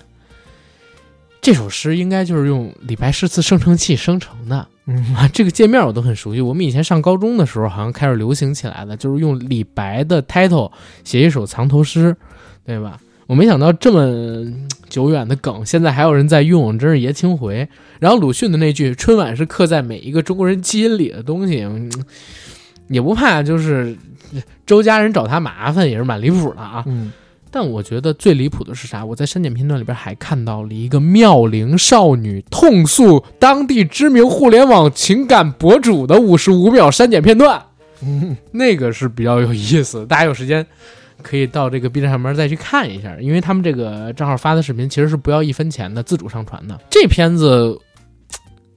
[1.41, 4.67] 这首诗应该就是用李白诗词生成器生成的。
[4.85, 6.41] 嗯啊，这个界面我都很熟悉。
[6.41, 10.71] 我们以前上高中的时候，好像开始流行起来的，就是用李白的 title
[11.03, 12.15] 写一首藏头诗，
[12.65, 12.99] 对吧？
[13.27, 14.45] 我没想到这么
[14.89, 17.67] 久远的梗，现在还有人在用，真是爷青回。
[17.99, 21.65] 然后鲁迅的那句“春晚是刻在每一个中国人基因里的东西”，
[22.89, 23.95] 也不怕，就是
[24.65, 26.83] 周家人找他麻烦，也是蛮离谱的啊。
[26.87, 27.13] 嗯，
[27.52, 29.04] 但我觉得最离谱的是啥？
[29.04, 37.62] 我在删减片段里边还看到了一个妙龄少女痛诉当地知名互联网情感博主的五十五秒删减片段，
[38.02, 40.66] 嗯， 那个是比较有意思，大家有时间。
[41.24, 46.82] 可以到这个 B 站上面再去看一下，因为他们这个账号发的视频其实是不要一分钱的，自主上传的。
[46.89, 47.80] 这片子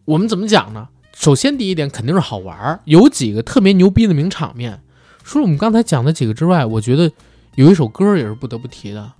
[0.04, 0.86] 我们怎么讲呢？
[1.16, 4.78] 首先第一点肯定是好玩儿，有几个特别牛逼的名场面。
[5.22, 7.10] 除了我们刚才讲的几个之外，我觉得
[7.56, 9.12] 有一首歌也是不得不提的，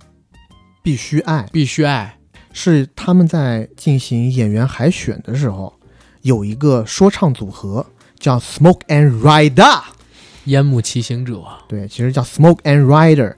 [0.83, 2.17] 必须爱，必须爱。
[2.51, 5.73] 是他们在进行演员海选的时候，
[6.21, 7.85] 有一个说唱组合
[8.19, 9.81] 叫 Smoke and Rider，
[10.45, 11.41] 烟幕骑行者。
[11.69, 13.35] 对，其实叫 Smoke and Rider。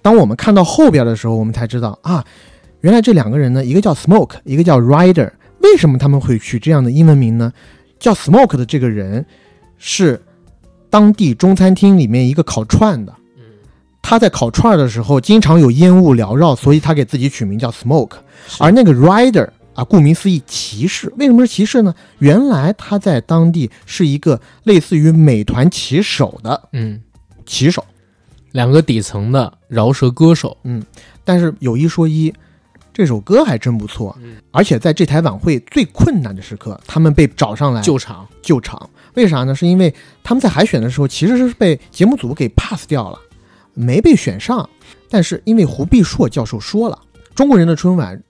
[0.00, 2.24] 当我们看到后边的时候，我们才知道啊，
[2.80, 5.30] 原来这两个人呢，一个叫 Smoke，一个叫 Rider。
[5.60, 7.52] 为什么他们会取这样的英文名呢？
[7.98, 9.26] 叫 Smoke 的这个人
[9.76, 10.22] 是
[10.88, 13.14] 当地中餐厅里面一个烤串的，
[14.02, 18.16] 他在烤串的时候经常有烟雾缭绕，所以他给自己取名叫 Smoke。
[18.58, 21.12] 而那个 Rider 啊，顾名思义，骑士。
[21.18, 21.94] 为什么是骑士呢？
[22.18, 27.00] 原来他在当地是一个类似于美团骑手的，嗯，
[27.44, 27.84] 骑手，
[28.52, 30.82] 两个底层的饶舌歌手，嗯。
[31.24, 32.32] 但是有一说一，
[32.94, 34.16] 这首歌还真不错，
[34.50, 38.88] 而且在这台晚会最困难的时刻，他们被找上来救场，救场。
[39.14, 39.54] 为啥呢？
[39.54, 39.94] 是因为
[40.24, 43.18] 他们在海选的时候其实是被节目组给 pass 掉了，
[43.78, 44.68] 没被选上。
[45.08, 46.98] 但是因为胡必硕教授说了，
[47.34, 48.22] 中国人的春晚。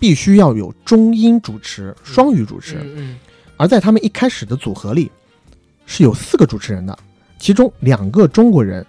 [0.00, 2.76] 必须要有中英主持、双语主持，
[3.56, 5.10] 而在他们一开始的组合里
[5.86, 6.98] 是有四个主持人的，
[7.38, 8.84] 其中两个中国人，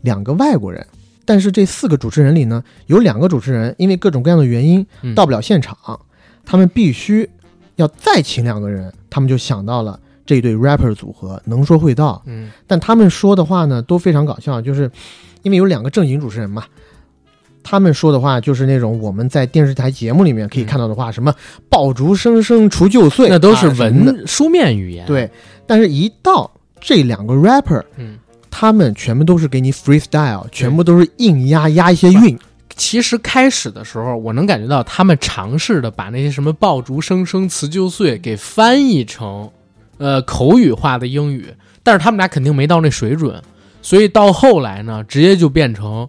[0.00, 0.84] 两个外国人。
[1.24, 4.84] 但是这四个主持人里呢，有两个主持人因为各种各样的原因
[5.14, 5.76] 到不了现场，
[6.44, 7.28] 他们必须
[7.76, 12.20] 要再请两个人，他们就想到了这对 rapper 组合能说会道。
[12.26, 14.90] 嗯，但他们说的话呢都非常搞笑，就是
[15.42, 16.64] 因为有两个正经主持人嘛。
[17.62, 21.32] 他们说的话就是那种我们在电视台节目里面可以看到的话，什么
[21.68, 25.06] “爆竹声声除旧岁”，那都是文的书面语言。
[25.06, 25.30] 对，
[25.66, 28.18] 但是一到这两个 rapper，嗯，
[28.50, 32.36] 他们全部都是给你 freestyle，全部都是硬压压一些韵。
[32.76, 39.50] 其实开始的时候，我能感觉到他们尝试的把那些什么“爆竹声声辞旧岁”给翻译成，
[39.98, 41.46] 呃，口语化的英语，
[41.82, 43.40] 但是他们俩肯定没到那水准，
[43.82, 46.08] 所以到后来呢，直接就变成。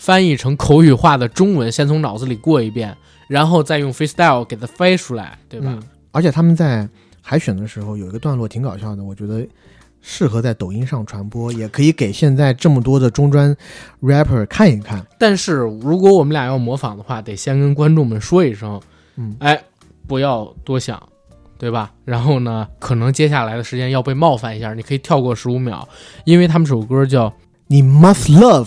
[0.00, 2.96] 翻译成口语化的中文，先从脑子里过一遍，
[3.26, 5.76] 然后再用 freestyle 给它飞出来，对吧？
[6.12, 6.88] 而且他们在
[7.20, 9.44] 海选的时候有一个段落挺搞笑的，我觉得
[10.00, 13.52] 适合在抖音上传播，也可以给现在这么多的中专
[14.00, 15.04] rapper 看一看。
[15.18, 18.80] 但是如果我们俩要模仿的话，得先跟观众们说一声，
[19.16, 19.60] 嗯，哎，
[20.06, 21.02] 不要多想，
[21.58, 21.90] 对吧？
[22.04, 25.86] 然后呢，可能接下来的时间要被冒犯一下，你可以跳过十五秒，
[26.24, 27.28] 因为他们这首歌叫
[27.66, 28.64] 《你 Must Love》。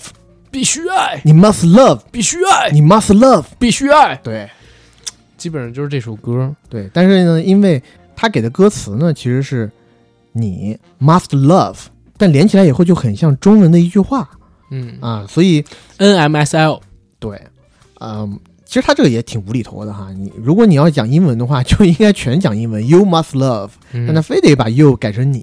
[0.51, 4.17] 必须爱你，must love；必须爱你，must love；必须爱。
[4.17, 4.49] 对，
[5.37, 6.53] 基本上就是这首歌。
[6.67, 7.81] 对，但是呢，因为
[8.17, 9.71] 他给的歌词呢，其实是
[10.33, 11.77] 你 must love，
[12.17, 14.29] 但连起来以后就很像中文的一句话。
[14.71, 15.63] 嗯啊，所以
[15.99, 16.81] N M S L。
[17.17, 17.41] 对，
[18.01, 18.37] 嗯，
[18.72, 20.07] 其实他这个也挺无厘头的哈。
[20.13, 25.41] 你如果你要讲英文的话，就应该全讲英文，you must love，但他非得把 you 改成你。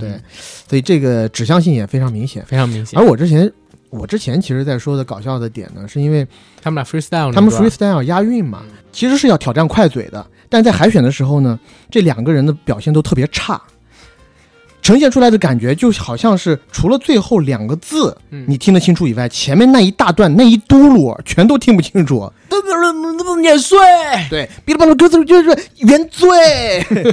[0.00, 0.20] 对，
[0.68, 2.98] 所以这个指向性也非常明显，非常明显。
[2.98, 3.48] 而我之前。
[3.90, 6.26] 我之前其实，在说的搞笑的点呢，是因为
[6.60, 11.58] 他们俩 freestyle，他们 freestyle 押韵嘛，其实是要挑战快嘴的，但在海选的时候呢，
[11.90, 13.58] 这两个人的表现都特别差。
[14.88, 18.16] 呈现出来的感觉就好像是除了最后两个字
[18.46, 22.32] 你听得清楚以外，前面那一大段那一嘟噜全都听不清楚。
[23.42, 23.78] 碾碎，
[24.30, 26.26] 对，哔哩吧啦歌词就是原罪。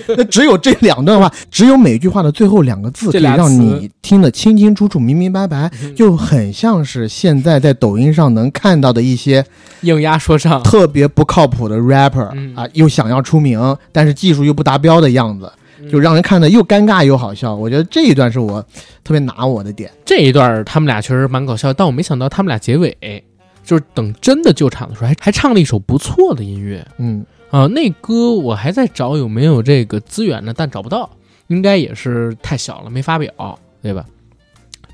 [0.18, 9.46] 那只有这两段话，只有每句话的最后两个字可以让你听得清清楚楚、明明白白，就很像是现在在抖音上能看到的一些
[9.82, 15.52] 硬压说唱、特别不靠谱的 rapper 啊，又想要出名，但是技术又不达标的样子。
[15.92, 18.62] 就让人看的又尴尬又好笑，我觉得这一段是我
[19.04, 19.92] 特别拿我的点。
[20.06, 23.24] 这一段他们俩确实蛮搞笑，但我没想到他们俩结尾
[23.64, 26.86] 就是等真的救场的时候，还还唱了一首不错的音乐。
[26.98, 31.10] 嗯啊，那歌我还在找有没有这个资源呢，但找不到，
[31.48, 34.06] 应该也是太小了没发表，对吧？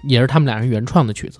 [0.03, 1.39] 也是他们俩人原创的曲子。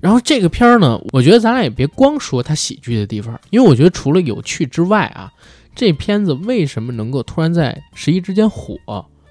[0.00, 5.32] 然后这个片儿呢，我觉得咱俩也别光说它喜剧的地方，因为我觉得除了有趣之外啊。
[5.74, 8.76] 这片子为什么能够突然在十一之间火？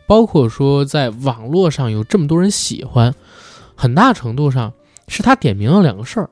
[0.08, 3.14] 包括说在网络上有这么多人喜欢，
[3.76, 4.74] 很大程度上
[5.08, 6.30] 是他点明了两个事儿。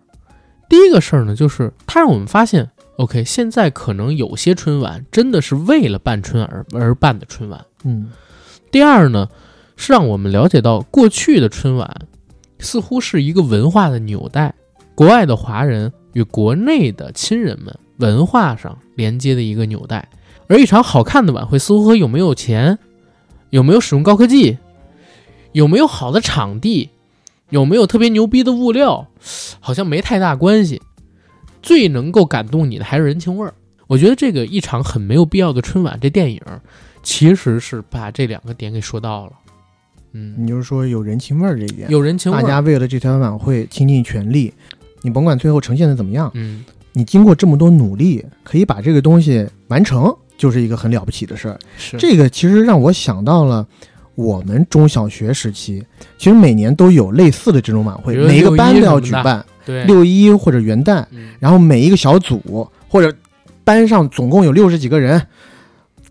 [0.67, 7.65] 第一个事儿呢，就是他让我们发现，OK，现在可能有些春晚真的是为了办春而而办的春晚。
[7.85, 8.11] 嗯。
[8.69, 9.29] 第二呢，
[9.77, 11.89] 是让我们了解到过去的春晚
[12.59, 14.53] 似乎是一个文化的纽带，
[14.93, 17.73] 国外的华人与国内的亲人们。
[17.99, 20.09] 文化上连接的一个纽带，
[20.47, 22.79] 而一场好看的晚会似乎和有没有钱、
[23.51, 24.57] 有没有使用高科技、
[25.51, 26.89] 有没有好的场地、
[27.49, 29.07] 有没有特别牛逼的物料，
[29.59, 30.81] 好像没太大关系。
[31.61, 33.53] 最能够感动你的还是人情味儿。
[33.87, 36.41] 我觉得这个一场很没有必要的春晚，这电影
[37.03, 39.33] 其实是把这两个点给说到了。
[40.13, 44.53] 嗯，你就是说有人情味儿这一点，有人情味儿大家为了这场晚会倾尽全力，
[45.01, 46.63] 你甭管最后呈现的怎么样，嗯，
[46.99, 51.57] 你经过这么多努力，可以把这个东西完成，就是一个很了不起的事儿。
[51.77, 53.65] 是这个其实让我想到了
[54.15, 55.81] 我们中小学时期，
[56.17, 63.15] 其实每年都有类似的这种晚会，每一个班都要举办对六一或者元旦，嗯然后每一个小组或者
[63.63, 65.21] 班上总共有六十几个人，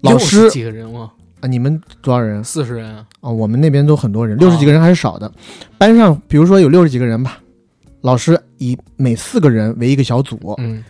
[0.00, 1.02] 老60师几个人哇，
[1.40, 2.42] 啊，你们多少人？
[2.42, 5.30] 四十人啊，啊，我们那边都很多人，六十几个人还是少的。
[5.76, 7.38] 班上比如说有六十几个人吧，
[8.08, 10.82] 老师以每四个人为一个小组，嗯，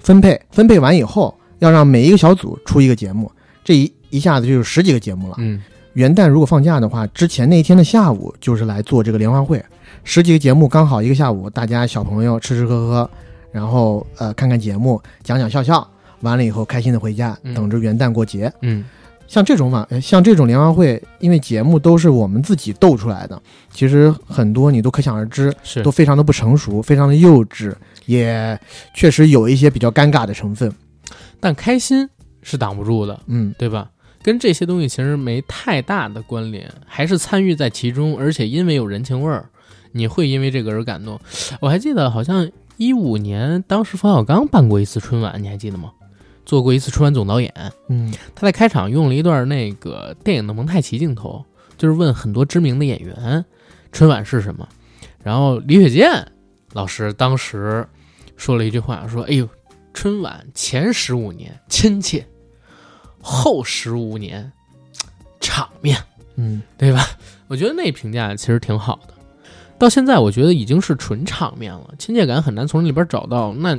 [0.00, 3.30] 分配分配完以后，要让每一个小组出一个节目，
[3.62, 5.36] 这一一下子就有十几个节目了。
[5.38, 5.62] 嗯，
[5.92, 9.64] 元旦如果放假的话，之前那一天的下午就是来做这个联欢会，
[10.02, 13.10] 十几个节目刚好一个下午，大家小朋友吃吃喝喝，
[13.52, 15.88] 然后呃看看节目，讲讲笑笑，
[16.22, 18.52] 完了以后开心的回家，嗯等着元旦过节。
[18.62, 18.84] 嗯，
[19.32, 27.74] 像这种晚，呃像这种联欢会，因为节目都是我们自己斗出来的，其实很多你都可想而知，是都非常的不成熟，非常的幼稚，
[28.04, 28.60] 也
[28.92, 30.70] 确实有一些比较尴尬的成分。
[31.40, 32.06] 但开心
[32.42, 33.88] 是挡不住的，嗯，对吧？
[34.22, 39.46] 跟这些东西其实没太大的关联，还是参与在其中，而且因为有人情味儿，
[39.92, 41.18] 你会因为这个而感动。
[41.58, 45.90] 我还记得好像一五年，当时冯小刚办过一次春晚，你还记得吗？
[46.44, 47.52] 做过一次春晚总导演，
[47.88, 51.44] 嗯，他在开场用了一段那个电影的蒙太奇镜头，
[51.78, 53.44] 就是问很多知名的演员
[53.92, 54.68] 春晚是什么，
[55.22, 56.26] 然后李雪健
[56.72, 57.86] 老师当时
[58.36, 59.48] 说了一句话，说：“哎呦，
[59.94, 62.26] 春晚前十五年亲切，
[63.20, 64.50] 后十五年
[65.40, 65.96] 场面，
[66.36, 67.04] 嗯，对吧？”
[67.46, 69.14] 我觉得那评价其实挺好的。
[69.78, 73.78] 到现在，我觉得已经是纯场面了，亲切感很难从里边找到，那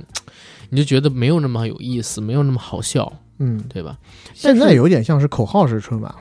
[0.74, 3.95] 你就觉得没有那么有意思，没有那么好笑，嗯，对吧？
[4.34, 6.11] 现在有点像是口号式春晚。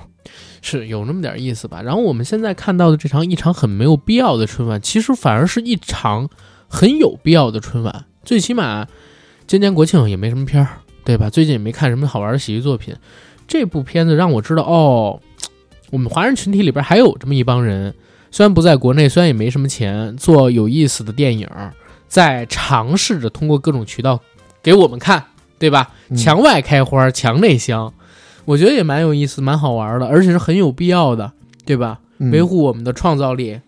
[0.65, 1.83] 是有那么点意思吧。
[1.83, 6.29] 然后我们现在看到的这场一场很没有必要的春晚，其实反而是一场
[6.69, 8.05] 很有必要的春晚。
[8.23, 8.87] 最起码
[9.49, 11.29] 今年国庆也没什么片儿，对吧？
[11.29, 12.95] 最近也没看什么好玩的喜剧作品。
[13.49, 15.21] 这部片子让我知道，哦，
[15.91, 17.93] 我们华人群体里边还有这么一帮人，
[18.31, 21.49] 虽然不在国内，虽然也没什么钱，做有意思的电影，
[22.07, 24.21] 在尝试着通过各种渠道
[24.63, 25.25] 给我们看，
[25.59, 25.91] 对吧？
[26.09, 27.93] 嗯墙外开花，墙内香。
[28.45, 31.33] 我觉得也蛮有意思，蛮好玩的，而且是很有必要的，
[31.65, 32.01] 对吧？
[32.19, 33.61] 嗯维护我们的创造力、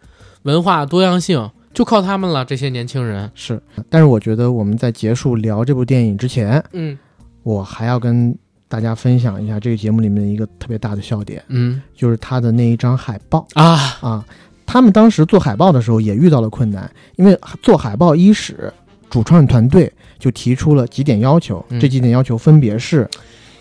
[0.42, 2.45] 文化多样性，就靠他们了。
[2.45, 6.97] 这些年轻人，是，但是我觉得我们在结束聊这部电影之前，嗯
[7.42, 8.36] 我还要跟
[8.68, 14.24] 大家分享一下这个节目里面一个特别大的笑点，嗯就是他的那一张海报啊啊。
[14.66, 18.72] 他们当时做海报的时候也遇到了困难，因为做海报伊始，
[19.11, 19.92] 主创团队
[20.25, 21.79] 就提出了几点要求，嗯。
[21.79, 23.07] 这几点要求分别是：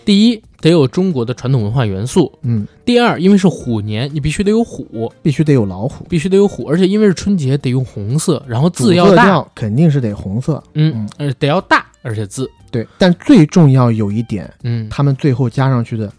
[0.02, 12.86] 第一，得有中国的传统文化元素；嗯，第二，因为是虎年，你必须得有虎，必须得有老虎，必须得有虎，而且因为是春节，得用红色，然后字要大，肯定是得红色，嗯，呃，得要大，而且字，对。
[12.96, 16.10] 但最重要有一点，嗯，他们最后加上去的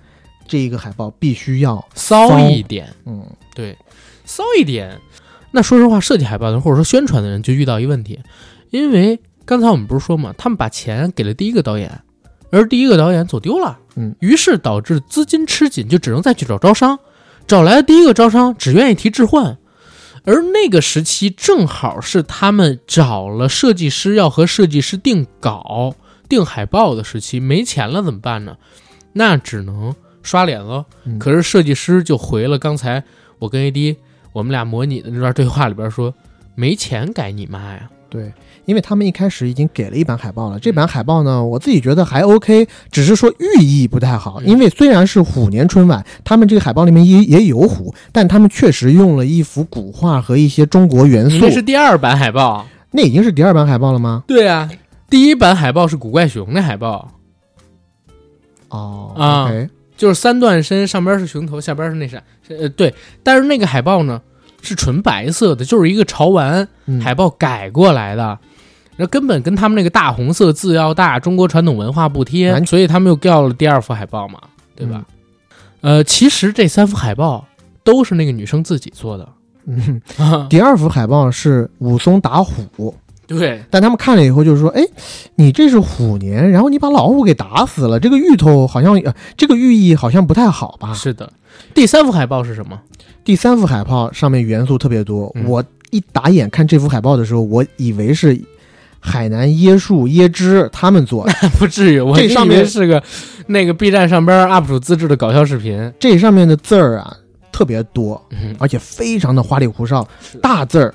[0.48, 2.40] 这一个海报必须要骚。
[2.48, 3.26] 一点，嗯，
[3.56, 3.76] 对，
[4.26, 4.96] 骚一点。
[5.50, 8.20] 那说实话，设计海报的人或者说宣传的人就遇到一个问题，
[8.72, 12.02] 因为刚才我们不是说嘛，他们把钱给了第一个导演，
[12.52, 16.98] 而第一个导演走丢了，嗯，于是导致资金吃紧，就只能再去找招商，
[17.46, 19.58] 找来的第一个招商只愿意提置换，
[20.24, 25.94] 而那个时期正好是他们找了设计师要和设计师定稿、
[26.28, 28.58] 定海报的时期，没钱了怎么办呢？
[29.14, 29.94] 那只能
[30.24, 30.86] 刷脸了。
[31.04, 33.04] 嗯可是设计师就回了刚才
[33.38, 33.96] 我跟 AD
[34.34, 36.12] 我们俩模拟的那段对话里边说，
[36.56, 37.88] 没钱改你妈呀！
[38.16, 38.32] 对，
[38.64, 40.58] 因为他们一开始已经给了一版海报了。
[40.58, 44.42] 这版海报呢，我自己觉得还 OK，只是说寓意不太好。
[44.44, 51.40] 因为虽然是虎年春晚，他们这个海报里面也也有虎，但他们确实用了一幅古画和一些中国元素。
[51.42, 54.24] 那是第二版海报，那已经是第二版海报了吗？
[54.26, 54.72] 对啊，
[55.10, 57.12] 第一版海报是古怪熊的海报
[58.70, 59.52] 哦啊
[59.98, 62.94] 就是三段身，上边是熊头，下边是那啥，呃，对。
[63.24, 64.22] 但是那个海报呢
[64.66, 68.38] 是纯白色的，就是一个潮玩嗯海报改过来的。
[68.98, 74.40] 然后根本跟他们那个大红色字要大，中国传统文化不贴，所以他们又掉了第二幅海报嘛，
[74.74, 75.04] 对吧？
[75.82, 77.46] 呃，其实这三幅海报
[77.84, 79.28] 都是那个女生自己做的，
[79.68, 80.02] 嗯，
[80.50, 82.96] 第二幅海报是武松打虎。
[83.28, 84.82] 对，但他们看了以后就是说，哎，
[85.36, 90.94] 你这是虎年，然后你把老虎给打死了，这个芋头好像，呃，这个寓意好像不太好吧？
[90.94, 91.30] 是的。
[91.74, 92.80] 第三幅海报是什么？
[93.24, 98.40] 第三幅海报上面元素特别多，嗯我一打眼看这幅海报的时候，我以为是
[99.00, 103.02] 海南椰树椰汁他们做的， 不至于，我这上面以为是个
[103.48, 105.92] 那个 B 站上边 UP 主自制的搞笑视频。
[106.00, 107.16] 这上面的字儿啊
[107.52, 110.08] 特别多，嗯而且非常的花里胡哨，
[110.42, 110.94] 大字儿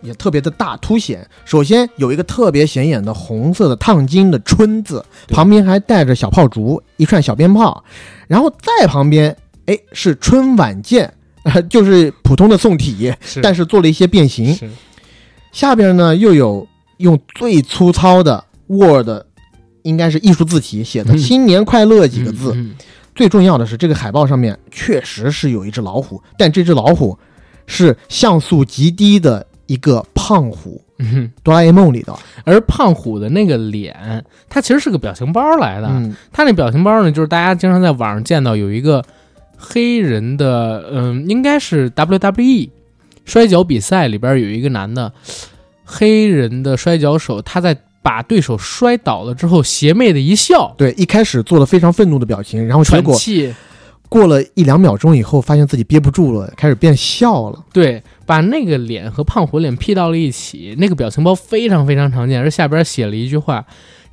[0.00, 1.26] 也特别的大凸显。
[1.44, 7.84] 首先有一个特别显眼的红色的烫金的“春”字，对旁边还带着小炮竹，一串小鞭炮，
[8.26, 9.36] 然后再旁边
[9.70, 11.12] 哎是春晚见，
[11.44, 14.58] 呃就是普通的宋体，是但是做了一些变形。
[15.52, 16.66] 下边呢又有
[16.96, 19.08] 用最粗糙的 Word，
[19.82, 22.52] 应该是艺术字体写的“嗯新年快乐”几个字。
[22.56, 22.74] 嗯
[23.12, 27.18] 最重要的是，这个海报上面确实是有一只老虎，但这只老虎
[27.66, 32.16] 是像素极低的一个胖虎，嗯，哆啦 A 梦里的。
[32.44, 35.88] 而胖虎的那个脸，它其实是个表情包来的。
[35.88, 39.04] 嗯，他那表情包呢，就是大家经常在网上见到有一个
[39.60, 42.70] 黑人的，嗯，应该是 WWE
[43.26, 45.12] 摔跤比赛里边有一个男的
[45.84, 53.54] 黑人的摔跤手，他在把对手摔倒了之后，邪魅的一笑，对，一开始做了非常愤怒的表情，然后结果喘气，
[54.08, 57.62] 过了一两秒钟以后，发现自己憋不住了，开始变笑了。
[57.72, 63.64] 对，把那个脸和胖虎脸 P 到了一起，那个表情包非常非常常见，而下边写了一句话，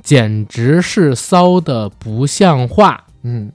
[0.03, 3.05] 简直是骚的不像话。
[3.23, 3.51] 嗯，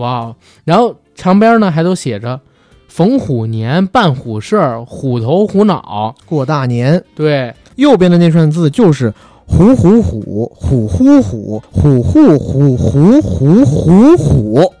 [0.00, 0.34] 哇！
[0.64, 2.40] 然后墙边呢还都写着
[2.88, 7.04] “逢虎年办虎事儿，虎头虎脑过大年”。
[7.14, 9.12] 对，右边的那串字就是
[9.46, 14.72] “虎虎虎虎虎虎虎虎虎虎虎虎虎”。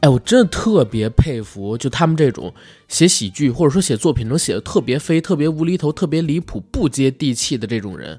[0.00, 2.50] 哎，我真的特别佩服，就他们这种
[2.88, 8.18] 写喜剧或者说写作品能写的特别飞、特别无厘头、特别离谱、不接地气的这种人。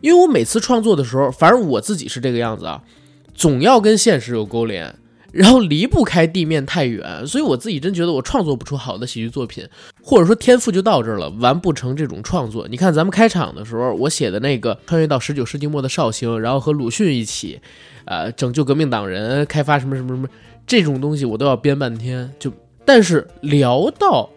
[0.00, 2.82] 因为我每次创作的时候，反正我自己是这个样子啊，
[3.34, 4.94] 总要跟现实有勾连。
[5.34, 9.68] 然后离不开地面太远，所以我自己真觉得我创作不出好的喜剧作品，
[10.00, 12.68] 或者说天赋就到这儿了，完不成这种创作。
[12.68, 17.60] 你看咱们开场的时候，我写的那个穿越到十九世纪末的绍兴，然后和鲁迅一起，
[18.04, 20.28] 呃，拯救革命党人，开发什么什么什么
[20.66, 22.32] 这种东西，我都要编半天。
[22.38, 22.52] 就
[22.84, 24.30] 但是聊到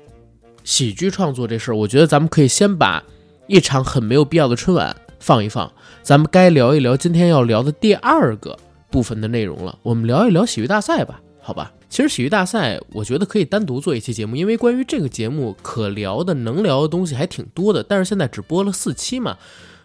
[0.63, 3.03] 喜剧创作这事儿，我觉得咱们可以先把
[3.45, 5.71] 一场很没有必要的春晚放一放，
[6.01, 8.57] 咱们该聊一聊今天要聊的第二个
[8.89, 9.77] 部分的内容了。
[9.83, 11.73] 我们聊一聊喜剧大赛吧，好吧？
[11.89, 17.81] 其实喜剧大赛，我觉得可以单独做一期节目，因为关于这个节目可聊的、能聊的东西还挺多的。
[17.81, 19.37] 但是现在只播了四期嘛，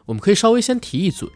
[0.07, 1.29] 我们可以稍微先提一嘴，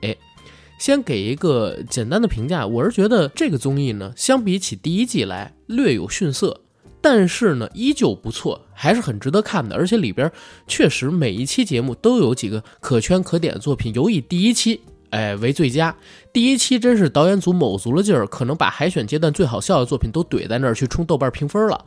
[0.79, 2.67] 先给一个简单的评价。
[2.67, 6.63] 我是觉得这个综艺呢，相比起第一季来略有逊色，
[7.01, 9.77] 但是呢依旧不错，还是很值得看的。
[9.77, 10.31] 而且里边
[10.67, 14.81] 确实每一期节目都有几个可圈可点的作品，尤以第一期。
[15.11, 15.95] 哎，为最佳。
[16.33, 21.85] 第一期真是导演组卯足了劲儿，可能把海选阶段最好笑的作品都怼在那儿去冲豆瓣评分了。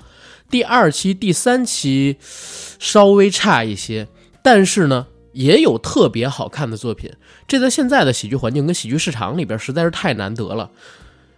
[0.50, 4.08] 第二期、第三期稍微差一些，
[4.42, 7.12] 但是呢，也有特别好看的作品。
[7.48, 10.72] 这在现在的喜剧环境跟喜剧市场里边实在是太难得了，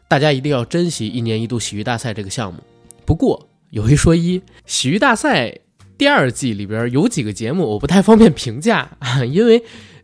[0.08, 2.62] 大家一定要珍惜一年一度喜剧大赛这个项目。
[3.06, 5.60] 不过有一说一，喜剧大赛
[5.98, 8.98] 第二季里边有几个节目我不太方便评价，
[9.30, 9.62] 因为。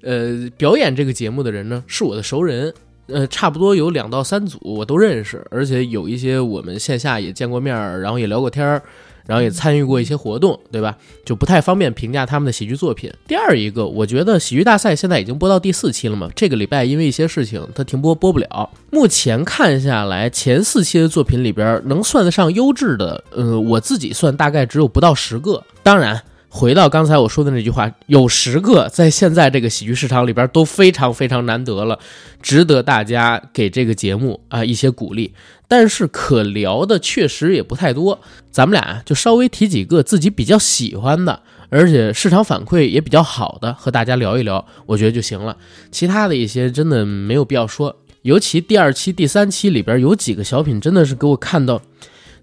[0.08, 2.74] 呃，表演这个节目的人呢，是我的熟人，
[3.08, 8.82] 呃，差不多有两到三组我都认识，而且有一些我们线下也见过面儿，然后也聊过天儿，
[9.26, 10.98] 然后也参与过一些活动，对吧？
[11.26, 13.12] 就不太方便评价他们的喜剧作品。
[13.28, 18.70] 第二一个，我觉得喜剧大赛现在已经播到第四期了嘛，这个礼拜因为一些事情它停播播不了。
[18.90, 25.62] 目前看下来，前四期的作品里边能算得上优质的，呃，我自己算大概只有不到十个。
[25.84, 26.24] 当然。
[26.58, 32.00] 回到刚才我说的那句话，有十个在现在这个喜剧市场里边都非常非常难得了，
[32.42, 35.32] 值得大家给这个节目啊一些鼓励。
[35.68, 41.40] 但是可聊的确实也不太多，咱们俩就稍微提几个自己比较喜欢的，
[41.70, 45.56] 而且市场反馈也比较好的，和大家聊一聊，我觉得就行了。
[45.92, 51.80] 其他的一些真的没有必要说，尤其第二期、第三期里边有几个小品，真的是给我看到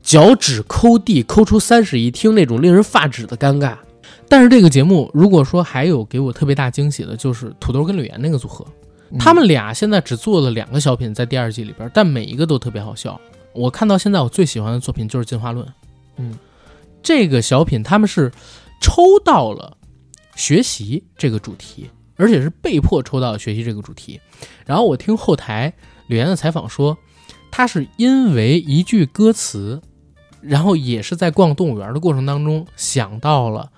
[0.05, 3.79] 脚趾抠地抠出三室一厅那种令人发指的尴尬。
[4.29, 8.67] 但是这个节目，如果说还有给我特别大惊喜的，就是土豆跟吕岩那个组合，
[9.19, 13.21] 他们俩现在只做了两个小品在第二季里边，但每一个都特别好笑。
[13.53, 15.65] 我看到现在我最喜欢的作品就是《进化论》，
[16.17, 16.37] 嗯，
[17.03, 18.33] 这个小品他们是
[18.81, 19.77] 抽到了
[20.35, 24.21] 学习这个主题，而且是被迫抽到了学习这个主题。
[24.67, 25.73] 然后我听后台
[26.09, 26.97] 吕岩的采访说，
[27.53, 29.81] 他是因为一句歌词，
[30.41, 33.71] 然后也是在逛动物园的过程当中想到了。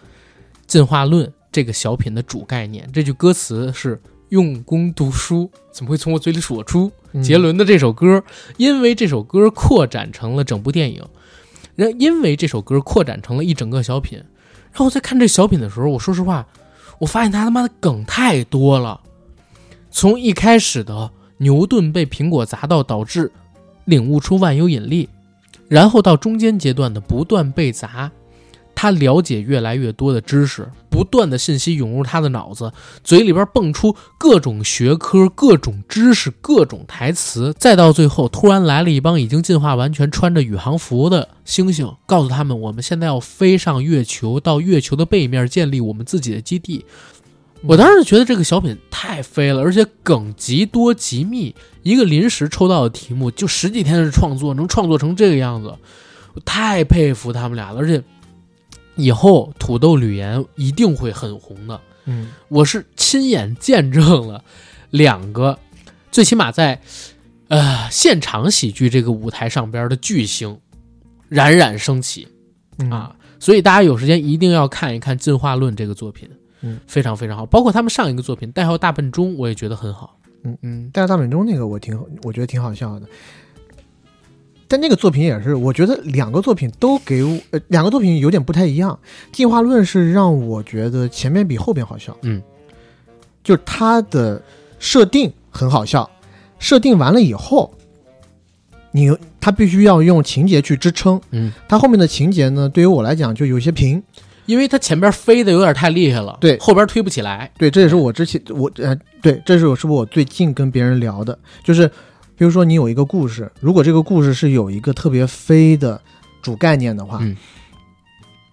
[0.67, 4.01] 进化论这个小品的主概念，这句歌词是
[4.31, 6.91] “用功读书”，怎么会从我嘴里说出？
[7.23, 8.23] 杰伦的这首歌，
[8.59, 11.03] 因为这首歌扩展成了整部电影，
[11.75, 14.19] 然因为这首歌扩展成了一整个小品。
[14.73, 16.47] 然后在看这小品的时候，我说实话，
[16.99, 19.01] 我发现他他妈的梗太多了。
[19.91, 23.33] 从一开始的牛顿被苹果砸到，导致
[23.87, 25.09] 领悟出万有引力，
[25.69, 28.13] 然后到中间阶段的不断被砸，
[28.77, 32.71] 他了解越来越多的知识，不断的信息涌入他的脑子，
[33.03, 46.85] 嘴里边蹦出各种学科、各种知识、各种台词，再到最后，突然来了一帮已经进化完全、穿着宇航服的猩猩，告诉他们，我们现在要飞上月球，到月球的背面建立我们自己的基地。
[47.63, 55.75] 我当时觉得这个小品太飞了，而且梗极多极密，一个临时抽到的题目就十几天的创作，能创作成这个样子，
[56.35, 57.81] 我太佩服他们俩了。
[57.81, 58.01] 而且
[58.97, 61.81] 以后土豆吕岩一定会很红的。
[62.07, 64.43] 嗯，我是亲眼见证了
[64.91, 65.59] 两个，
[66.11, 66.81] 最起码在
[67.49, 70.59] 呃现场喜剧这个舞台上边的巨星
[71.29, 72.27] 冉冉升起
[72.79, 73.17] 嗯啊！
[73.39, 76.29] 所以大家有时间一定要看一看《进化论》这个作品。
[76.63, 80.19] 嗯，非常非常好，包括他们上一个作品《代号大笨钟》，我也觉得很好。
[80.43, 83.07] 嗯嗯，代号大笨钟那个我挺我觉得挺好笑的。
[84.69, 88.99] 但那个作品也是，我觉得两个作品都给我，呃，两个作品有点不太一样。
[89.33, 92.43] 进化论是让我觉得前面比后边好笑，嗯，
[93.45, 94.43] 就是它的
[94.79, 96.11] 设定很好笑，
[96.59, 97.73] 设定完了以后，
[98.91, 104.03] 你它必须要用情节去支撑，嗯，它后面的情节呢，对于我来讲就有些平，
[104.47, 107.49] 因为它前边飞的有点太厉害了，对，后边推不起来。
[107.57, 111.89] 对，这也是我之前我呃，对，这是我是不是我最近跟别人聊的，就是
[112.37, 116.01] 比如说你有一个故事，如果这个故事是有一个特别飞的
[116.43, 117.37] 主概念的话，嗯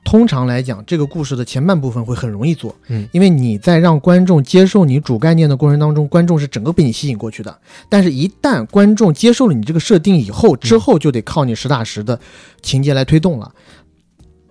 [0.05, 7.57] 通常来讲，这个故事的前半部分会很容易做，嗯因为你在让观众接受你主概念的过程当中，观众是整个被你吸引过去的。
[7.87, 12.19] 但是，一旦观众接受了你这个设定以后，之后就得靠你实打实的
[12.61, 13.55] 情节来推动了。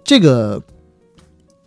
[0.02, 0.60] 这个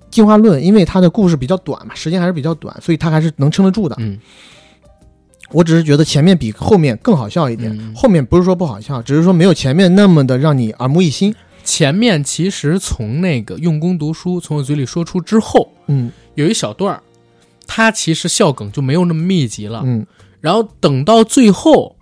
[0.09, 3.95] 进化论，因为它的故事比较短嘛，时间还是比较短，所以它还是能撑得住的。
[3.99, 4.19] 嗯，
[5.55, 11.33] 我只是觉得前面比后面更好笑一点，嗯后面不是说不好笑，只是说没有前面那么的让你耳目一新。
[11.63, 17.01] 前面其实从那个用功读书从我嘴里说出之后，嗯有一小段儿，
[17.65, 19.81] 他其实笑梗就没有那么密集了。
[19.85, 20.05] 嗯
[20.41, 21.95] 然后等到最后，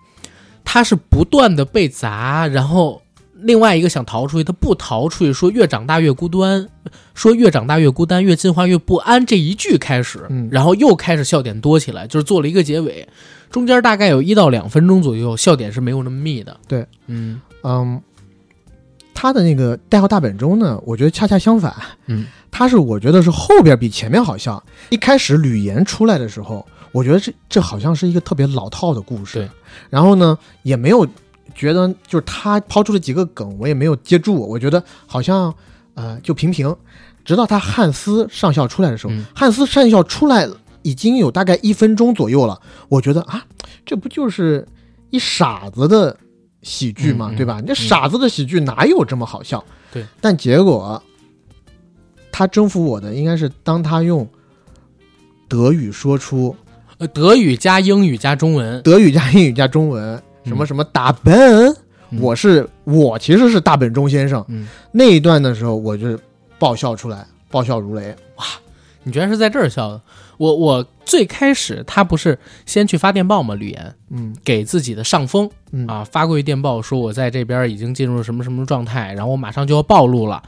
[0.65, 3.01] 他是不断的被砸，然后
[3.35, 6.67] 另外一个想逃出去，他不逃出去，说越长大越孤单，
[7.13, 13.07] 说越长大越孤单，越进化越不安这一句开始，嗯然后又开始笑点多起来，就是做了一个结尾，
[13.53, 16.59] 中间大概有一到两分钟左右，笑点是没有那么密的。
[16.67, 18.01] 对，嗯嗯，
[19.13, 21.71] 他的那个代号大本钟呢，我觉得恰恰相反，
[22.07, 24.61] 嗯，他是我觉得是后边比前面好笑。
[24.89, 29.49] 一开始吕岩出来的时候，我觉得这这好像是一个特别老套的故事，对。
[29.91, 31.07] 然后呢，也没有
[31.53, 35.53] 觉得就是他抛出了几个梗，我也没有接住，我觉得好像
[35.93, 36.75] 呃就平平。
[37.23, 43.43] 直到他汉斯上校出来的时候，嗯汉斯上校出来了，已经有大概一分钟左右了，我觉得啊，
[43.85, 44.67] 这不就是
[45.09, 46.15] 一傻子的
[46.61, 47.59] 喜剧嘛，对吧？
[47.59, 49.63] 你这傻子的喜剧哪有这么好笑？
[49.91, 51.01] 对，但结果
[52.31, 54.27] 他征服我的应该是当他用
[55.47, 56.55] 德语说出
[56.97, 61.69] 呃，德语加英语加中文，德语加英语加中文，什么什么打本，
[62.11, 66.17] 嗯我是我其实是大本钟先生、嗯那一段的时候，我就
[66.59, 68.15] 爆笑出来，爆笑如雷。
[68.35, 68.45] 哇
[69.03, 70.01] 你居然是在这儿笑的？
[70.37, 73.55] 我我最开始他不是先去发电报吗？
[73.55, 80.41] 吕岩，嗯给自己的上峰嗯啊发过一电报，说我在这边已经进入了什么什么状态，然后我马上就要暴露了。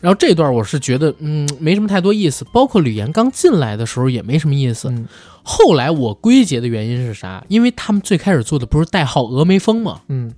[0.00, 2.44] 然后这段我是觉得，嗯，没什么太多意思。
[2.52, 4.88] 包括吕岩刚进来的时候也没什么意思。
[4.88, 5.06] 嗯
[5.44, 7.44] 后来我归结的原因是啥？
[7.48, 10.00] 因为他们最开始做的不是代号峨眉峰吗？
[10.08, 10.32] 嗯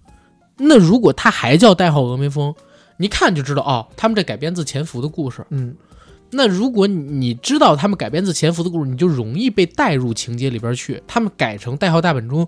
[0.56, 2.54] 那如果他还叫代号峨眉峰，
[2.96, 5.44] 你一看就知道哦，他们这改编自潜伏的故事。
[5.50, 5.74] 嗯
[6.34, 11.02] 那如果你你知道他们改编自潜伏的故事，你就容易被带入情节里边去。
[11.06, 12.46] 他们改成代号大本钟，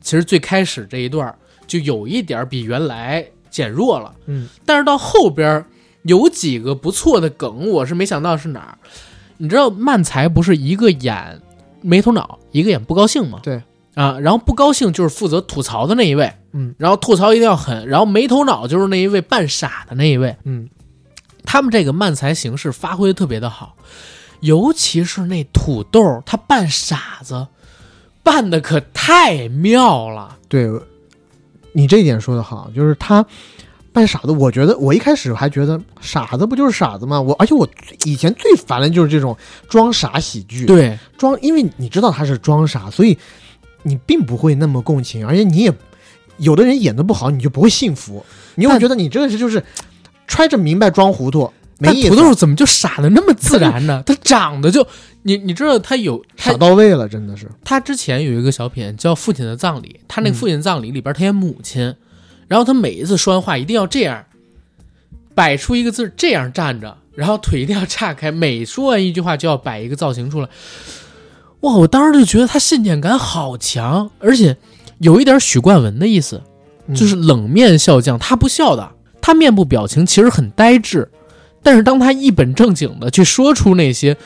[0.00, 1.34] 其实最开始这一段
[1.66, 5.64] 就有一点比原来减弱了，嗯但是到后边
[6.02, 8.78] 有几个不错的梗，我是没想到是哪儿。
[9.36, 11.40] 你知道漫才不是一个演
[11.80, 13.38] 没头脑，一个演不高兴吗？
[13.42, 13.62] 对
[13.94, 20.36] 啊，然后不高兴就是负责吐槽的那一位，嗯然后吐槽一定要狠，然后没头脑就是那一位扮傻的那一位。
[20.44, 20.68] 嗯
[21.50, 23.74] 他们这个漫才形式发挥的特别的好，
[24.40, 27.46] 尤其是那土豆，他扮傻子，
[28.22, 30.36] 扮的可太妙了。
[30.46, 30.70] 对，
[31.72, 33.24] 你这一点说的好，就是他
[33.94, 34.30] 扮傻子。
[34.30, 37.18] 我觉得我一开始还觉得傻子不就是傻子吗？
[37.18, 37.66] 我而且我
[38.04, 39.34] 以前最烦的就是这种
[39.70, 40.66] 装傻喜剧。
[40.66, 43.16] 对，装，因为你知道他是装傻，所以
[43.84, 45.72] 你并不会那么共情，而且你也
[46.36, 48.22] 有的人演的不好，你就不会幸福，
[48.56, 49.64] 你会觉得你这个是就是
[50.28, 52.10] 揣着明白装糊涂，没但意思。
[52.10, 54.02] 土豆怎么就傻的那么自然呢？
[54.06, 54.86] 他长得就，
[55.22, 57.50] 你你知道他有他傻到位了，真的是。
[57.64, 61.94] 他之前有一个小品叫《父亲的葬礼》，他那父亲葬礼里边他演母亲，
[62.46, 64.24] 然后他每一次说完话一定要这样，
[65.34, 70.48] 摆出一个字这样站着，然后腿一定要岔开，每说完一句话就要摆一个造型出来。
[71.60, 71.74] 哇！
[71.74, 74.56] 我当时就觉得他信念感好强，而且
[74.98, 76.40] 有一点许冠文的意思，
[76.86, 78.88] 嗯就是冷面笑匠，他不笑的，
[79.20, 81.08] 他面部表情其实很呆滞，
[81.62, 84.16] 但是当他一本正经的去说出那些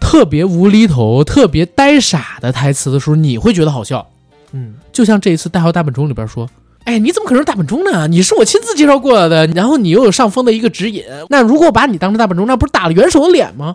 [0.00, 4.06] 特别无厘头、特别呆傻的台词的时候，你会觉得好笑。
[4.52, 6.48] 嗯，就像这一次《大号大本钟》里边说
[6.84, 8.06] ：“哎，你怎么可能是大本钟呢？
[8.06, 11.04] 你是我亲自介绍过来的，然后你又有上峰的一个指引。
[11.28, 13.74] 那如果把你当成大本钟，那不是打了元首的脸吗？”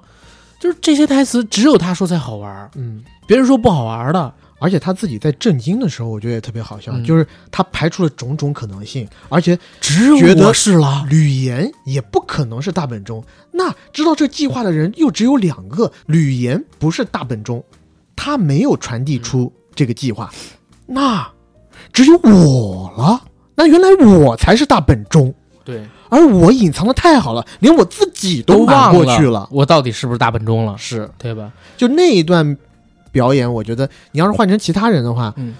[0.61, 4.31] 就是这些台词只有他说才好玩，嗯，别人说不好玩的。
[4.61, 11.03] 而且他自己在震惊的时候，我觉得也特别好笑，嗯就是他排除了种种可能性，而且只有觉得我是了。
[11.09, 13.23] 吕岩也不可能是大本钟。
[13.51, 17.63] 那知道这计划的人又只有两个，吕岩不是大本钟，
[18.15, 20.31] 他没有传递出这个计划，
[20.85, 21.27] 那
[21.91, 23.23] 只有我了。
[23.55, 25.33] 那原来我才是大本钟，
[25.63, 30.77] 对，而我隐藏的太好了，连我自己都瞒忘过去了，我到底是不是大本钟了？
[30.77, 31.51] 是对吧？
[31.77, 32.57] 就那一段
[33.11, 35.55] 表演，我觉得你要是换成其他人的话，嗯，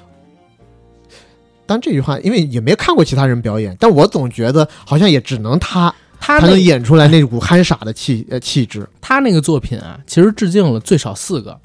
[1.66, 8.88] 当这句话，因为也没看过其他人表演，但我总觉得好像也只能他他才能演出来那股憨傻的气呃气质。
[9.00, 11.60] 他那个作品啊，其实致敬了最少四个，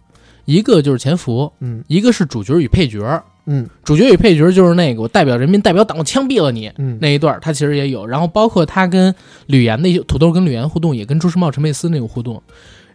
[0.45, 8.07] 一个就是潜伏，嗯一个是主角与配角，嗯主角与配角就是那个我代表人民代表党，我枪毙了你、嗯那一段，他其实也有。
[8.07, 9.15] 然后包括他跟
[9.47, 12.43] 吕岩的一些土豆跟吕岩互动，也跟朱时茂、陈佩斯那个互动。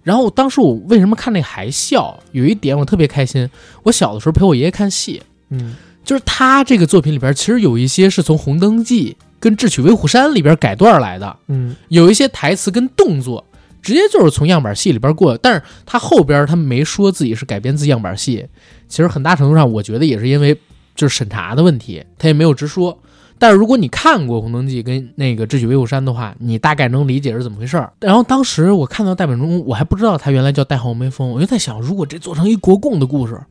[0.03, 2.19] 然后当时我为什么看那还笑？
[2.31, 3.49] 有一点我特别开心，
[3.83, 5.75] 我小的时候陪我爷爷看戏，嗯。
[6.03, 11.75] 就是他这个作品里边其实有一些是从《红灯记》跟《智取威虎山》里边改段来的，嗯。
[11.89, 13.45] 有一些台词跟动作
[13.83, 18.45] 直接就是从样板戏里边过的，但是他后边他没说自己是改编自样板戏，
[18.89, 20.57] 其实很大程度上我觉得也是因为
[20.95, 22.99] 就是审查的问题，他也没有直说。
[23.41, 27.91] 但是如果你看过《红灯记》跟那个《智取威虎山》的话，你大概能理解是怎么回事儿。
[27.99, 33.41] 然后当时我看到大本钟，我还不知道他原来叫代号梅峰，我就在想，如果这做成一国共的故事，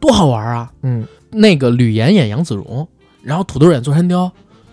[0.00, 0.72] 多好玩啊！
[0.82, 2.88] 嗯那个吕岩演杨子荣，
[3.22, 4.28] 然后土豆演座山雕，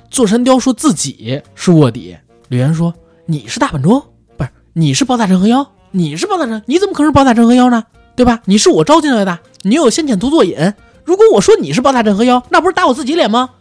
[0.10, 2.92] 座山雕说自己是卧底，吕岩说
[3.28, 4.02] 你是大本钟，
[4.36, 7.84] 不是你是包大人和妖，你是包大人，你怎么可能是包大人和妖呢？
[8.16, 8.42] 对吧？
[8.46, 10.58] 你是我招进来的，你又有先遣图作引。
[11.04, 13.52] 如果我说你是包大人和妖，那不是打我自己脸吗？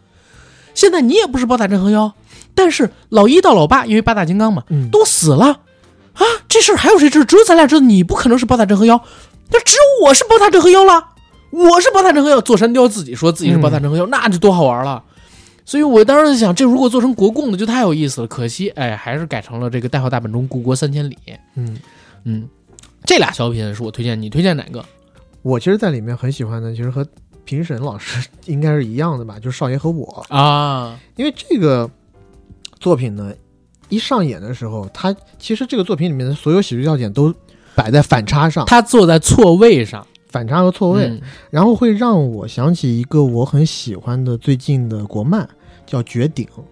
[0.75, 2.13] 现在你也不是包大镇河妖，
[2.55, 5.47] 但是老一到老八，因为八大金刚嘛，嗯都死了
[6.13, 6.23] 啊！
[6.49, 7.25] 这事儿还有谁知道？
[7.25, 9.01] 只有咱俩知道，你不可能是包大镇河妖，
[9.51, 11.11] 那只有我是包大镇河妖了。
[11.51, 15.03] 我是包大镇河妖，座山雕自己说自己是包大镇河妖，那就多好玩了。
[15.65, 18.27] 所以我当时在想，这如果做成国共的就太有意思了。
[18.27, 21.17] 可惜，哎，还是改成了这个代号大本钟，故国三千里。
[21.55, 21.79] 嗯，
[22.25, 22.49] 嗯，
[23.05, 24.85] 这俩小品是我推荐，你推荐哪个？
[25.43, 27.07] 我其实在里面很喜欢的，其实和
[27.45, 30.25] 评审老师应该是一样的吧，就是少爷和我。
[30.29, 31.91] 啊，因为这个
[32.81, 33.33] 作品呢，
[33.89, 37.35] 一上演的时候，他其实这个作品里面的所有喜剧要点都
[37.75, 41.21] 摆在反差上，他坐在错位上，反差和错位，嗯。
[41.51, 45.49] 然后会让我想起一个我很喜欢的最近的国漫，
[45.87, 46.47] 叫《绝顶》。《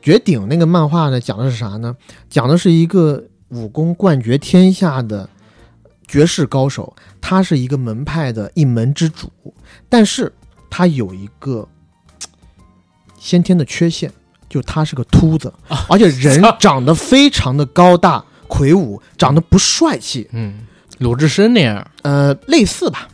[0.00, 1.96] 绝顶》那个漫画呢，讲的是啥呢？
[2.28, 5.28] 讲的是一个武功冠绝天下的
[6.08, 9.30] 绝世高手，他是一个门派的一门之主，
[9.92, 10.32] 但是
[10.70, 11.68] 他有一个
[13.18, 14.10] 先天的缺陷，
[14.48, 15.52] 就他是个秃子，
[15.90, 20.60] 而且人长得非常的高大魁梧，长得不帅气，嗯，
[20.96, 23.06] 鲁智深那样，呃，类似吧。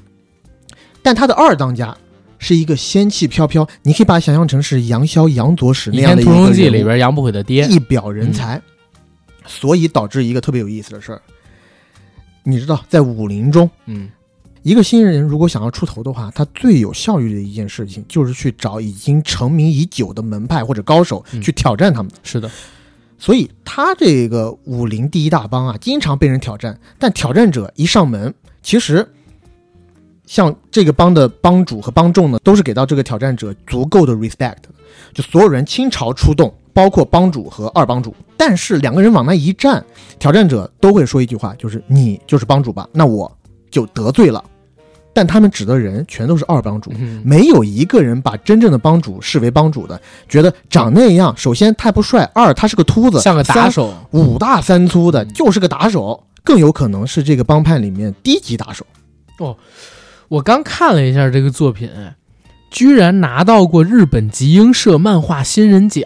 [1.02, 1.96] 但他的二当家
[2.38, 8.62] 是一个仙气飘飘，你可以把它想象成是杨逍、杨左使那《样的一个天屠龙记》人物里边杨不悔的爹，一表人才，
[9.46, 11.20] 所以导致一个特别有意思的事儿。
[12.44, 14.08] 你知道，在武林中，嗯，
[14.62, 22.10] 一个新人如果想要出头的话，他最有效率的一件事情就是去找已经成名已久的门派或者高手嗯去挑战他们。
[22.22, 22.50] 是的，
[23.18, 26.78] 所以他这个武林第一大帮啊，经常被人挑战。
[26.98, 29.08] 但挑战者一上门，其实
[30.26, 34.56] 像这个帮的帮主和帮众呢，都是给到这个挑战者足够的 respect，
[35.14, 38.14] 就所有人倾巢出动，包括帮主和二帮主。
[38.36, 39.84] 但是两个人往那一站，
[40.18, 43.37] 挑战者都会说一句话，就是你就是帮主吧，那我
[43.70, 44.44] 就得罪了。
[45.14, 58.86] 但他们指的人全都是二帮主，嗯没有一个人把真正的帮主视为帮主的，觉得长那样，首先太不帅，二他是个秃子，像个打手，五大三粗的，就是个打手，更有可能是这个帮派里面低级打手。
[59.38, 59.56] 哦，
[60.28, 61.90] 我刚看了一下这个作品，
[62.70, 66.04] 居然拿到过日本集英社漫画新人奖，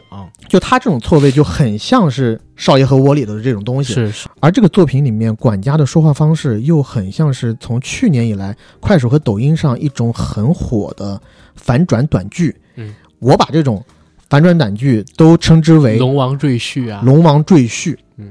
[0.48, 3.92] 就他这种错位就很像是《少爷和我》里头的这种东西。
[3.94, 11.20] 是是，而这个作品里面，管家的说话方式又很像是从去年以来快手和抖音上一种很火的
[11.56, 12.54] 反转短剧。
[12.76, 13.84] 嗯，我把这种
[14.30, 18.30] 反转短剧都称之为龙王赘婿啊，龙王赘婿，嗯，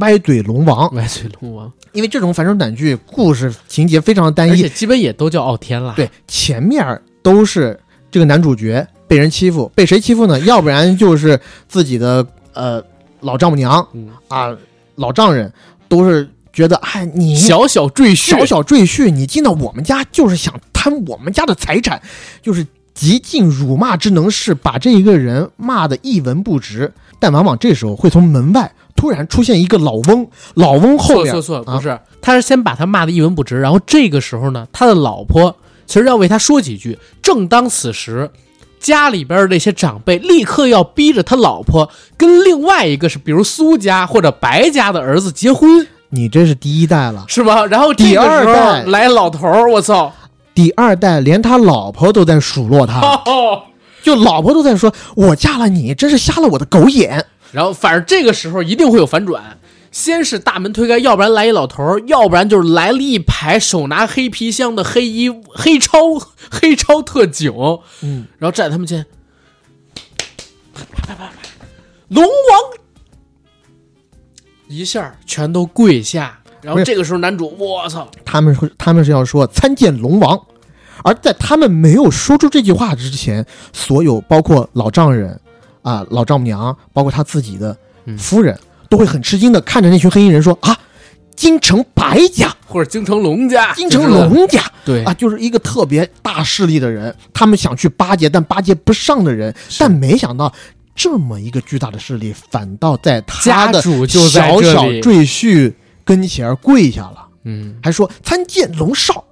[0.00, 5.92] 歪嘴龙王，歪嘴龙王，因为这种反转短剧故事情节非常单一，而且基本也都叫傲天啦。
[5.96, 6.84] 对，前面
[7.28, 7.78] 都是
[8.10, 10.40] 这个男主角被人欺负，被谁欺负呢？
[10.48, 12.82] 要不然就是自己的呃
[13.20, 14.56] 老丈母娘、嗯啊，
[14.94, 15.52] 老丈人
[15.90, 22.00] 都是觉得，哎，你小小赘婿，小小赘婿，你进到我们家就是想贪我们家的财产，
[22.40, 26.90] 就是极尽辱骂之能事，把这一个人骂得一文不值。
[27.20, 35.54] 但往往这时候会从门外突然出现一个老翁，老翁后面错错错，啊不是，他是先把他骂的一文不值，然后这个时候呢，他的老婆
[35.88, 36.96] 其实要为他说几句。
[37.20, 38.30] 正当此时，
[38.78, 47.66] 家里边的那些长辈立刻要逼着他老婆跟另外一个是，比如苏家或者白家的儿子结婚，你这是第一代了，是吧？
[47.66, 50.12] 然后第二代来老头儿，我操！
[50.54, 53.00] 第二代连他老婆都在数落他。
[53.00, 53.62] 哦，
[54.02, 57.24] 就老婆都在说：“我嫁了你，真是瞎了我的狗眼。
[57.52, 59.42] 然后反正这个时候一定会有反转，
[59.90, 65.98] 先是大门推开，要不然来一老头儿，要不然就是来了一排手拿黑皮箱的黑衣黑超
[66.50, 67.52] 黑超特警，
[68.02, 69.06] 嗯，然后站在他们前，
[72.08, 72.30] 龙王
[74.68, 80.38] 一下全都跪下，然后这个时候男主，我操，他们说他们是要说参见龙王，
[81.02, 85.40] 而在他们没有说出这句话之前，所有包括老丈人
[85.82, 87.74] 啊、老丈母娘，包括他自己的
[88.18, 88.58] 夫人，
[88.88, 90.78] 都会很吃惊的看着那群黑衣人说：“啊，
[91.36, 92.54] 京城白家。
[92.66, 95.02] 或者京城龙家，京城龙家。”对。
[95.04, 100.52] 啊，就是一个特别大势力的人，他们想去巴结，但巴结不上的人，但没想到
[100.94, 105.72] 这么一个巨大的势力，反倒在他的就小小赘婿
[106.04, 109.24] 跟前跪下了，嗯，还说参见龙少，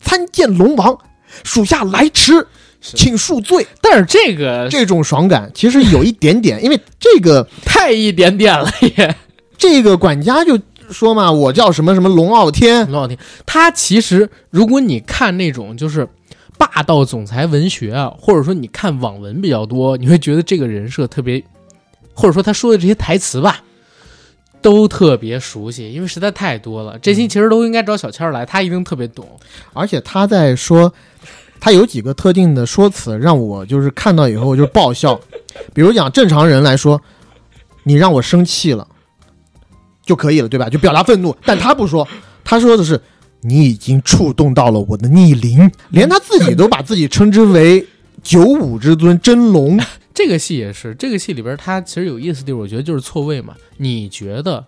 [0.00, 0.98] 参见龙王，
[1.44, 2.46] 属下来迟，
[2.80, 3.66] 请恕罪。
[3.80, 9.14] 但是这个这种爽感其实有一点点， 因为这个太一点点了也。
[9.58, 10.58] 这个管家就
[10.90, 16.08] 说嘛，我叫什么什么龙傲天，龙傲天，他其实如果你看那种就是
[16.56, 21.44] 霸道总裁文学啊，或者说你看网文比较多，你会觉得这个人设特别，
[22.14, 23.62] 或者说他说的这些台词吧，
[24.62, 26.98] 都特别熟悉，因为实在太多了。
[26.98, 29.38] 这期其实都应该找小千来，他一定特别懂。
[29.74, 30.92] 而且他在说，
[31.60, 35.20] 他有几个特定的说辞让我就是看到以后就爆笑，
[35.74, 37.00] 比如讲正常人来说，
[37.84, 38.88] 你让我生气了
[40.04, 40.68] 就可以了，对吧？
[40.68, 42.08] 就表达愤怒，但他不说，
[42.42, 43.00] 他说的是
[43.42, 47.86] 你已经触动到了我的逆鳞，连他自己都把自己称之为
[48.22, 49.78] 九五之尊真龙。
[50.12, 53.54] 这个戏也是，这个戏里边他其实有意思的地方，我觉得就是错位嘛。
[53.76, 54.64] 你觉得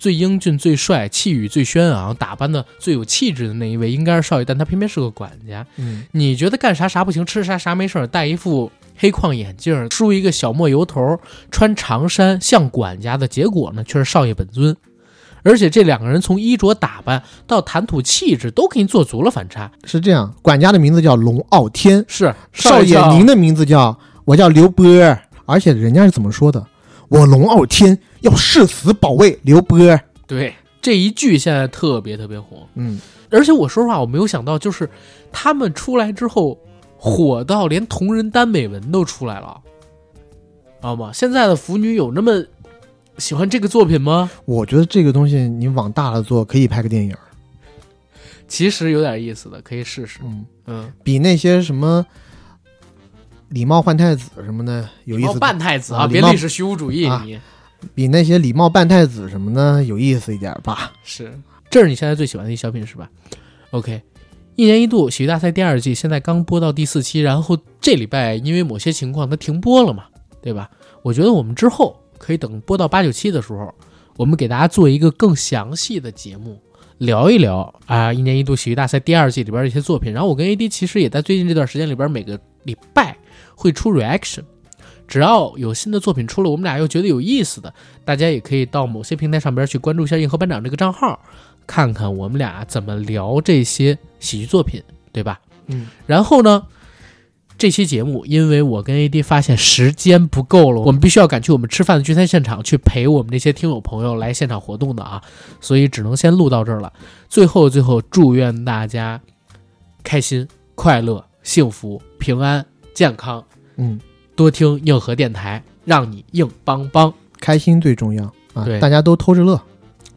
[0.00, 5.64] 最英俊、最帅、气宇最轩昂、打扮的最有气质的那一位应该是少爷，但他偏偏是个管家。
[5.76, 11.20] 嗯，你觉得干啥啥不行，吃啥啥没事儿，戴一副黑框眼镜，梳一个小墨油头，
[11.50, 14.74] 穿长衫，像管家的结果呢，却是少爷本尊。
[15.42, 19.70] 而且这两个人从衣着打扮到谈吐气质都给你做足了反差。
[19.84, 26.66] 是这样，管家的名字叫龙傲天，是少爷您的名字叫我叫刘波儿，而且人家是怎么说的？
[27.08, 30.00] 我龙傲天要誓死保卫刘波儿。
[30.26, 32.66] 对这一句现在特别特别火。
[32.74, 33.00] 嗯，
[33.30, 34.88] 而且我说实话，我没有想到，就是
[35.30, 36.58] 他们出来之后
[36.96, 39.60] 火到连同人耽美文都出来了，
[40.14, 41.10] 知道吗？
[41.12, 42.42] 现在的腐女有那么
[43.18, 44.30] 喜欢这个作品吗？
[44.44, 47.14] 我觉得这个东西你往大了做，可以拍个电影。
[48.48, 50.18] 其实有点意思的，可以试试。
[50.24, 52.04] 嗯嗯，比那些什么
[53.48, 55.40] 礼貌换太子什么的有意思哦，的。
[55.40, 57.38] 扮太子啊，别历史虚无主义，啊你
[57.94, 60.92] 比那些礼貌扮太子什么的有意思一点吧。
[61.02, 61.32] 是，
[61.68, 63.10] 这是你现在最喜欢的一小品是吧
[63.70, 64.00] ？OK，
[64.56, 70.04] 一年一度喜剧大赛第二季现在刚播到第四期，然后这礼拜因为某些情况它停播了嘛，
[70.42, 70.70] 对吧？
[71.02, 73.74] 我觉得我们之后可以等播到八九期的时候，
[74.16, 76.60] 我们给大家做一个更详细的节目，
[76.98, 80.12] 聊一聊啊一年一度喜剧大赛第二季里边的一些作品。
[80.12, 83.16] 然后我跟 AD 其实也在最近这段时间里边每个礼拜
[83.54, 84.42] 会出 reaction。
[85.10, 87.74] 只要有新的作品出了，我们俩又觉得有意思的，
[88.04, 91.20] 大家也可以到某些平台上边去关注一下硬核班长这个账号，
[91.66, 94.80] 看看我们俩怎么聊这些喜剧作品，
[95.12, 95.40] 对吧？
[95.66, 96.64] 嗯，然后呢，
[97.58, 105.20] 这期节目因为我跟 AD 发现时间不够了，我们必须要赶去我们吃饭的聚餐现场去陪我们那些听友朋友来现场活动的啊，
[105.60, 106.92] 所以只能先录到这儿了。
[107.28, 109.20] 最后，最后祝愿大家
[110.04, 110.46] 开心、
[110.76, 112.64] 快乐、幸福、平安、
[112.94, 113.44] 健康。
[113.76, 114.00] 嗯，
[114.40, 117.12] 多听硬核电台，让你硬邦邦。
[117.40, 118.64] 开心最重要啊！
[118.64, 119.60] 对大家都偷着乐。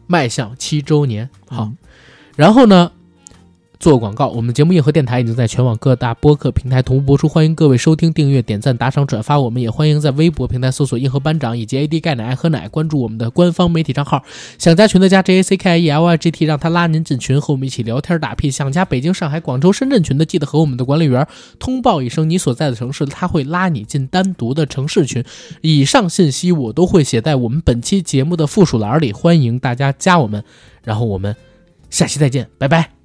[0.06, 1.64] 迈向七周年，好。
[1.64, 1.76] 嗯
[2.34, 2.90] 然后呢，
[3.80, 9.38] 做广告，我们节目硬核电台已经在全网各大播客平台同步播出，欢迎各位收听、订阅、点赞、打赏、转发。
[9.38, 14.22] 我们也欢迎在微博平台搜索“硬核班长”以及 “AD 钙奶爱喝奶”，关注我们的官方媒体账号。
[14.58, 18.50] 想加群的加 J A C K I E L Y G T，让他拉您进群，和我们一起聊天打屁。
[18.50, 21.26] 想加北京、上海、广州、深圳群的，记得和我们的管理员
[21.58, 25.22] 通报一声你所在的城市，他会拉你进单独的城市群。
[25.60, 30.42] 以上信息我都会写在我们本期节目的附属栏里，欢迎大家加我们。
[30.82, 31.36] 然后我们
[31.90, 33.03] 下期再见，拜拜。